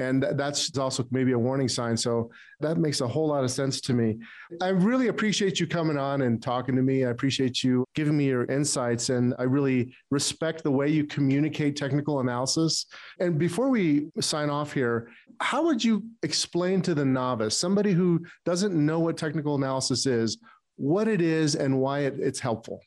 and 0.00 0.26
that's 0.32 0.76
also 0.78 1.06
maybe 1.10 1.32
a 1.32 1.38
warning 1.38 1.68
sign. 1.68 1.96
So 1.96 2.30
that 2.60 2.78
makes 2.78 3.02
a 3.02 3.08
whole 3.08 3.28
lot 3.28 3.44
of 3.44 3.50
sense 3.50 3.80
to 3.82 3.92
me. 3.92 4.18
I 4.62 4.68
really 4.68 5.08
appreciate 5.08 5.60
you 5.60 5.66
coming 5.66 5.98
on 5.98 6.22
and 6.22 6.42
talking 6.42 6.74
to 6.76 6.82
me. 6.82 7.04
I 7.04 7.10
appreciate 7.10 7.62
you 7.62 7.84
giving 7.94 8.16
me 8.16 8.24
your 8.26 8.44
insights, 8.46 9.10
and 9.10 9.34
I 9.38 9.42
really 9.44 9.94
respect 10.10 10.62
the 10.62 10.70
way 10.70 10.88
you 10.88 11.04
communicate 11.04 11.76
technical 11.76 12.20
analysis. 12.20 12.86
And 13.20 13.38
before 13.38 13.68
we 13.68 14.08
sign 14.20 14.48
off 14.48 14.72
here, 14.72 15.10
how 15.40 15.64
would 15.64 15.84
you 15.84 16.04
explain 16.22 16.80
to 16.82 16.94
the 16.94 17.04
novice, 17.04 17.58
somebody 17.58 17.92
who 17.92 18.24
doesn't 18.44 18.74
know 18.74 19.00
what 19.00 19.18
technical 19.18 19.54
analysis 19.54 20.06
is, 20.06 20.38
what 20.76 21.08
it 21.08 21.20
is 21.20 21.56
and 21.56 21.78
why 21.78 22.00
it, 22.00 22.14
it's 22.18 22.40
helpful? 22.40 22.80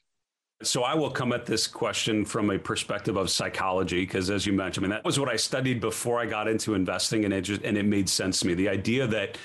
So 0.64 0.84
I 0.84 0.96
will 0.96 1.12
come 1.12 1.34
at 1.34 1.46
this 1.46 1.68
question 1.68 2.26
from 2.26 2.50
a 2.50 2.58
perspective 2.58 3.18
of 3.18 3.30
psychology, 3.30 4.02
because 4.02 4.30
as 4.30 4.46
you 4.46 4.54
mentioned, 4.54 4.86
I 4.86 4.90
mean 4.90 4.96
that 4.96 5.06
was 5.06 5.20
what 5.20 5.30
I 5.30 5.36
studied 5.36 5.80
before 5.80 6.20
I 6.20 6.26
got 6.26 6.48
into 6.48 6.74
investing, 6.74 7.26
and 7.26 7.34
it 7.34 7.42
just 7.42 7.62
and 7.64 7.78
it 7.78 7.86
made 7.86 8.10
sense 8.10 8.40
to 8.42 8.48
me. 8.48 8.54
The 8.54 8.70
idea 8.70 9.08
that 9.08 9.38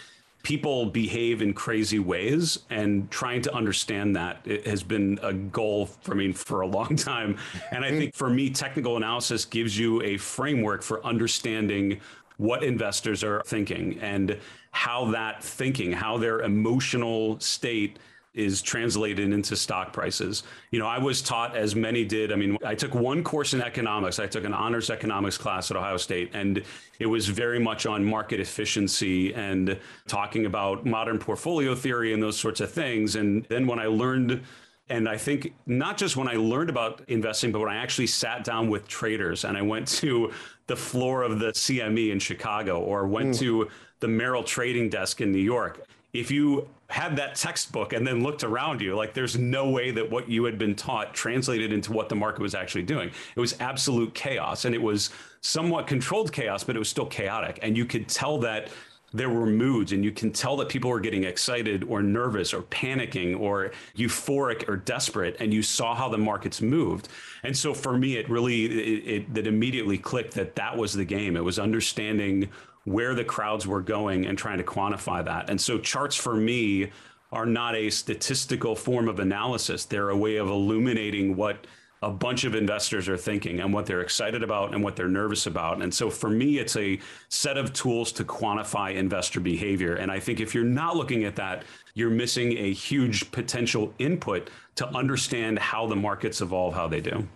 people 0.42 0.86
behave 0.86 1.42
in 1.42 1.52
crazy 1.52 1.98
ways 1.98 2.60
and 2.70 3.10
trying 3.10 3.42
to 3.42 3.54
understand 3.54 4.14
that 4.16 4.46
has 4.64 4.82
been 4.82 5.18
a 5.22 5.32
goal 5.32 5.86
for 5.86 6.14
me 6.14 6.32
for 6.32 6.60
a 6.60 6.66
long 6.66 6.94
time 6.96 7.36
and 7.72 7.84
i 7.84 7.90
think 7.90 8.14
for 8.14 8.30
me 8.30 8.48
technical 8.48 8.96
analysis 8.96 9.44
gives 9.44 9.78
you 9.78 10.00
a 10.02 10.16
framework 10.16 10.82
for 10.82 11.04
understanding 11.04 12.00
what 12.36 12.62
investors 12.62 13.24
are 13.24 13.42
thinking 13.46 13.98
and 14.00 14.38
how 14.70 15.10
that 15.10 15.42
thinking 15.42 15.92
how 15.92 16.16
their 16.16 16.40
emotional 16.42 17.38
state 17.40 17.98
is 18.34 18.62
translated 18.62 19.32
into 19.32 19.56
stock 19.56 19.92
prices. 19.92 20.42
You 20.70 20.78
know, 20.78 20.86
I 20.86 20.98
was 20.98 21.22
taught, 21.22 21.56
as 21.56 21.74
many 21.74 22.04
did. 22.04 22.32
I 22.32 22.36
mean, 22.36 22.56
I 22.64 22.74
took 22.74 22.94
one 22.94 23.24
course 23.24 23.54
in 23.54 23.62
economics. 23.62 24.18
I 24.18 24.26
took 24.26 24.44
an 24.44 24.54
honors 24.54 24.90
economics 24.90 25.38
class 25.38 25.70
at 25.70 25.76
Ohio 25.76 25.96
State, 25.96 26.30
and 26.34 26.62
it 26.98 27.06
was 27.06 27.26
very 27.28 27.58
much 27.58 27.86
on 27.86 28.04
market 28.04 28.38
efficiency 28.38 29.34
and 29.34 29.78
talking 30.06 30.46
about 30.46 30.86
modern 30.86 31.18
portfolio 31.18 31.74
theory 31.74 32.12
and 32.12 32.22
those 32.22 32.38
sorts 32.38 32.60
of 32.60 32.70
things. 32.70 33.16
And 33.16 33.44
then 33.46 33.66
when 33.66 33.78
I 33.78 33.86
learned, 33.86 34.42
and 34.88 35.08
I 35.08 35.16
think 35.16 35.54
not 35.66 35.96
just 35.96 36.16
when 36.16 36.28
I 36.28 36.34
learned 36.34 36.70
about 36.70 37.02
investing, 37.08 37.50
but 37.50 37.60
when 37.60 37.70
I 37.70 37.76
actually 37.76 38.06
sat 38.06 38.44
down 38.44 38.68
with 38.68 38.86
traders 38.86 39.44
and 39.44 39.56
I 39.56 39.62
went 39.62 39.88
to 39.88 40.32
the 40.66 40.76
floor 40.76 41.22
of 41.22 41.40
the 41.40 41.48
CME 41.48 42.10
in 42.10 42.18
Chicago 42.18 42.80
or 42.80 43.06
went 43.06 43.30
mm. 43.30 43.38
to 43.40 43.68
the 44.00 44.08
Merrill 44.08 44.44
trading 44.44 44.88
desk 44.88 45.20
in 45.20 45.32
New 45.32 45.38
York 45.38 45.87
if 46.12 46.30
you 46.30 46.68
had 46.88 47.16
that 47.16 47.34
textbook 47.34 47.92
and 47.92 48.06
then 48.06 48.22
looked 48.22 48.42
around 48.42 48.80
you, 48.80 48.96
like 48.96 49.12
there's 49.12 49.36
no 49.36 49.68
way 49.68 49.90
that 49.90 50.10
what 50.10 50.28
you 50.28 50.44
had 50.44 50.58
been 50.58 50.74
taught 50.74 51.12
translated 51.14 51.72
into 51.72 51.92
what 51.92 52.08
the 52.08 52.14
market 52.14 52.40
was 52.40 52.54
actually 52.54 52.82
doing. 52.82 53.10
It 53.36 53.40
was 53.40 53.54
absolute 53.60 54.14
chaos 54.14 54.64
and 54.64 54.74
it 54.74 54.80
was 54.80 55.10
somewhat 55.42 55.86
controlled 55.86 56.32
chaos, 56.32 56.64
but 56.64 56.76
it 56.76 56.78
was 56.78 56.88
still 56.88 57.06
chaotic. 57.06 57.58
And 57.62 57.76
you 57.76 57.84
could 57.84 58.08
tell 58.08 58.38
that 58.38 58.70
there 59.12 59.30
were 59.30 59.46
moods 59.46 59.92
and 59.92 60.04
you 60.04 60.12
can 60.12 60.30
tell 60.30 60.56
that 60.56 60.68
people 60.68 60.90
were 60.90 61.00
getting 61.00 61.24
excited 61.24 61.84
or 61.84 62.02
nervous 62.02 62.52
or 62.52 62.62
panicking 62.62 63.38
or 63.38 63.72
euphoric 63.96 64.68
or 64.68 64.76
desperate 64.76 65.36
and 65.40 65.52
you 65.52 65.62
saw 65.62 65.94
how 65.94 66.08
the 66.10 66.18
markets 66.18 66.60
moved 66.60 67.08
and 67.42 67.56
so 67.56 67.72
for 67.72 67.96
me 67.96 68.16
it 68.16 68.28
really 68.28 68.66
it, 68.66 69.24
it, 69.34 69.46
immediately 69.46 69.96
clicked 69.96 70.34
that 70.34 70.54
that 70.54 70.76
was 70.76 70.92
the 70.92 71.06
game 71.06 71.38
it 71.38 71.44
was 71.44 71.58
understanding 71.58 72.50
where 72.92 73.14
the 73.14 73.24
crowds 73.24 73.66
were 73.66 73.82
going 73.82 74.26
and 74.26 74.36
trying 74.36 74.58
to 74.58 74.64
quantify 74.64 75.24
that. 75.24 75.50
And 75.50 75.60
so 75.60 75.78
charts 75.78 76.16
for 76.16 76.34
me 76.34 76.90
are 77.30 77.46
not 77.46 77.74
a 77.74 77.90
statistical 77.90 78.74
form 78.74 79.08
of 79.08 79.20
analysis. 79.20 79.84
They're 79.84 80.10
a 80.10 80.16
way 80.16 80.36
of 80.36 80.48
illuminating 80.48 81.36
what 81.36 81.66
a 82.00 82.10
bunch 82.10 82.44
of 82.44 82.54
investors 82.54 83.08
are 83.08 83.16
thinking 83.16 83.60
and 83.60 83.72
what 83.72 83.84
they're 83.84 84.00
excited 84.00 84.42
about 84.42 84.72
and 84.72 84.82
what 84.82 84.94
they're 84.94 85.08
nervous 85.08 85.46
about. 85.46 85.82
And 85.82 85.92
so 85.92 86.08
for 86.08 86.30
me, 86.30 86.58
it's 86.58 86.76
a 86.76 86.98
set 87.28 87.58
of 87.58 87.72
tools 87.72 88.12
to 88.12 88.24
quantify 88.24 88.94
investor 88.94 89.40
behavior. 89.40 89.96
And 89.96 90.10
I 90.10 90.20
think 90.20 90.40
if 90.40 90.54
you're 90.54 90.64
not 90.64 90.96
looking 90.96 91.24
at 91.24 91.34
that, 91.36 91.64
you're 91.94 92.10
missing 92.10 92.56
a 92.56 92.72
huge 92.72 93.30
potential 93.32 93.92
input 93.98 94.48
to 94.76 94.88
understand 94.96 95.58
how 95.58 95.86
the 95.88 95.96
markets 95.96 96.40
evolve, 96.40 96.74
how 96.74 96.86
they 96.86 97.00
do. 97.00 97.26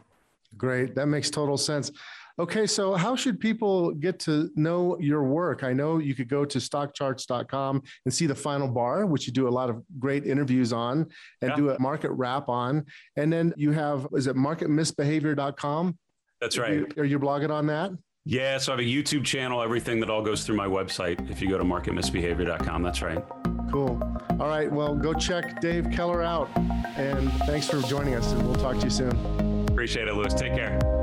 Great. 0.56 0.94
That 0.94 1.06
makes 1.06 1.28
total 1.28 1.56
sense. 1.56 1.90
Okay, 2.38 2.66
so 2.66 2.94
how 2.94 3.14
should 3.14 3.38
people 3.40 3.92
get 3.92 4.18
to 4.20 4.50
know 4.56 4.98
your 4.98 5.24
work? 5.24 5.64
I 5.64 5.72
know 5.72 5.98
you 5.98 6.14
could 6.14 6.28
go 6.28 6.44
to 6.44 6.58
stockcharts.com 6.58 7.82
and 8.04 8.14
see 8.14 8.26
the 8.26 8.34
final 8.34 8.68
bar, 8.68 9.06
which 9.06 9.26
you 9.26 9.32
do 9.32 9.48
a 9.48 9.50
lot 9.50 9.70
of 9.70 9.82
great 9.98 10.26
interviews 10.26 10.72
on 10.72 11.06
and 11.40 11.50
yeah. 11.50 11.56
do 11.56 11.70
a 11.70 11.80
market 11.80 12.10
wrap 12.12 12.48
on. 12.48 12.84
And 13.16 13.32
then 13.32 13.52
you 13.56 13.72
have, 13.72 14.06
is 14.12 14.26
it 14.26 14.36
marketmisbehavior.com? 14.36 15.98
That's 16.40 16.58
right. 16.58 16.70
Are 16.70 16.74
you, 16.74 16.86
are 16.98 17.04
you 17.04 17.18
blogging 17.18 17.50
on 17.50 17.66
that? 17.66 17.92
Yeah, 18.24 18.58
so 18.58 18.72
I 18.72 18.76
have 18.76 18.84
a 18.84 18.88
YouTube 18.88 19.24
channel, 19.24 19.60
everything 19.62 19.98
that 20.00 20.08
all 20.08 20.22
goes 20.22 20.44
through 20.44 20.56
my 20.56 20.66
website. 20.66 21.28
If 21.30 21.42
you 21.42 21.48
go 21.48 21.58
to 21.58 21.64
marketmisbehavior.com, 21.64 22.82
that's 22.82 23.02
right. 23.02 23.22
Cool. 23.70 24.00
All 24.38 24.48
right, 24.48 24.70
well, 24.70 24.94
go 24.94 25.12
check 25.12 25.60
Dave 25.60 25.90
Keller 25.90 26.22
out. 26.22 26.48
And 26.96 27.32
thanks 27.46 27.68
for 27.68 27.80
joining 27.82 28.14
us, 28.14 28.30
and 28.32 28.46
we'll 28.46 28.54
talk 28.54 28.78
to 28.78 28.84
you 28.84 28.90
soon. 28.90 29.66
Appreciate 29.68 30.06
it, 30.06 30.14
Louis. 30.14 30.32
Take 30.34 30.54
care. 30.54 31.01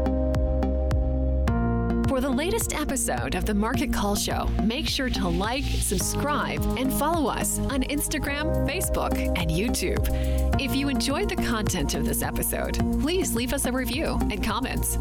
For 2.10 2.20
the 2.20 2.30
latest 2.30 2.74
episode 2.74 3.36
of 3.36 3.46
the 3.46 3.54
Market 3.54 3.94
Call 3.94 4.16
Show, 4.16 4.50
make 4.64 4.88
sure 4.88 5.12
to 5.12 5.28
like, 5.28 5.64
subscribe, 5.64 6.60
and 6.76 6.92
follow 6.92 7.30
us 7.30 7.60
on 7.60 7.84
Instagram, 7.84 8.68
Facebook, 8.68 9.16
and 9.38 9.52
YouTube. 9.52 10.60
If 10.60 10.76
you 10.76 10.90
enjoyed 10.90 11.30
the 11.30 11.36
content 11.36 11.94
of 11.94 12.08
this 12.08 12.24
episode, 12.24 12.80
please 13.00 13.36
leave 13.36 13.54
us 13.54 13.68
a 13.68 13.72
review 13.72 14.18
and 14.32 14.44
comments. 14.44 14.96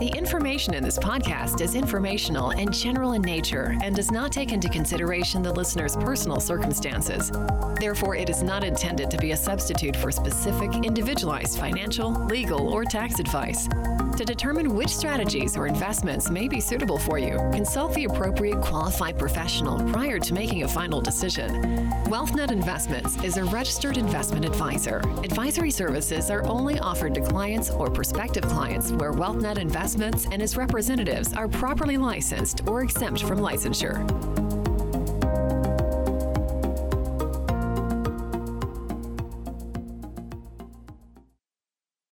The 0.00 0.10
information 0.16 0.72
in 0.72 0.82
this 0.82 0.98
podcast 0.98 1.60
is 1.60 1.74
informational 1.74 2.52
and 2.52 2.72
general 2.72 3.12
in 3.12 3.20
nature 3.20 3.76
and 3.82 3.94
does 3.94 4.10
not 4.10 4.32
take 4.32 4.52
into 4.52 4.70
consideration 4.70 5.42
the 5.42 5.52
listener's 5.52 5.96
personal 5.96 6.40
circumstances. 6.40 7.30
Therefore, 7.78 8.16
it 8.16 8.30
is 8.30 8.42
not 8.42 8.64
intended 8.64 9.10
to 9.10 9.18
be 9.18 9.32
a 9.32 9.36
substitute 9.36 9.96
for 9.96 10.10
specific, 10.10 10.74
individualized 10.82 11.58
financial, 11.58 12.10
legal, 12.26 12.68
or 12.68 12.84
tax 12.84 13.18
advice. 13.18 13.68
To 14.16 14.24
determine 14.24 14.74
which 14.74 14.96
strategies 14.96 15.58
or 15.58 15.66
investments 15.66 16.30
may 16.30 16.48
be 16.48 16.58
suitable 16.58 16.96
for 16.96 17.18
you, 17.18 17.36
consult 17.52 17.92
the 17.92 18.06
appropriate 18.06 18.62
qualified 18.62 19.18
professional 19.18 19.78
prior 19.92 20.18
to 20.18 20.32
making 20.32 20.62
a 20.62 20.68
final 20.68 21.02
decision. 21.02 21.90
WealthNet 22.06 22.50
Investments 22.50 23.22
is 23.22 23.36
a 23.36 23.44
registered 23.44 23.98
investment 23.98 24.46
advisor. 24.46 25.02
Advisory 25.22 25.70
services 25.70 26.30
are 26.30 26.46
only 26.46 26.78
offered 26.78 27.14
to 27.14 27.20
clients 27.20 27.68
or 27.70 27.90
prospective 27.90 28.44
clients 28.44 28.90
where 28.92 29.12
WealthNet 29.12 29.58
Investments 29.58 30.26
and 30.32 30.40
its 30.40 30.56
representatives 30.56 31.34
are 31.34 31.48
properly 31.48 31.98
licensed 31.98 32.66
or 32.66 32.82
exempt 32.82 33.22
from 33.22 33.40
licensure. 33.40 34.35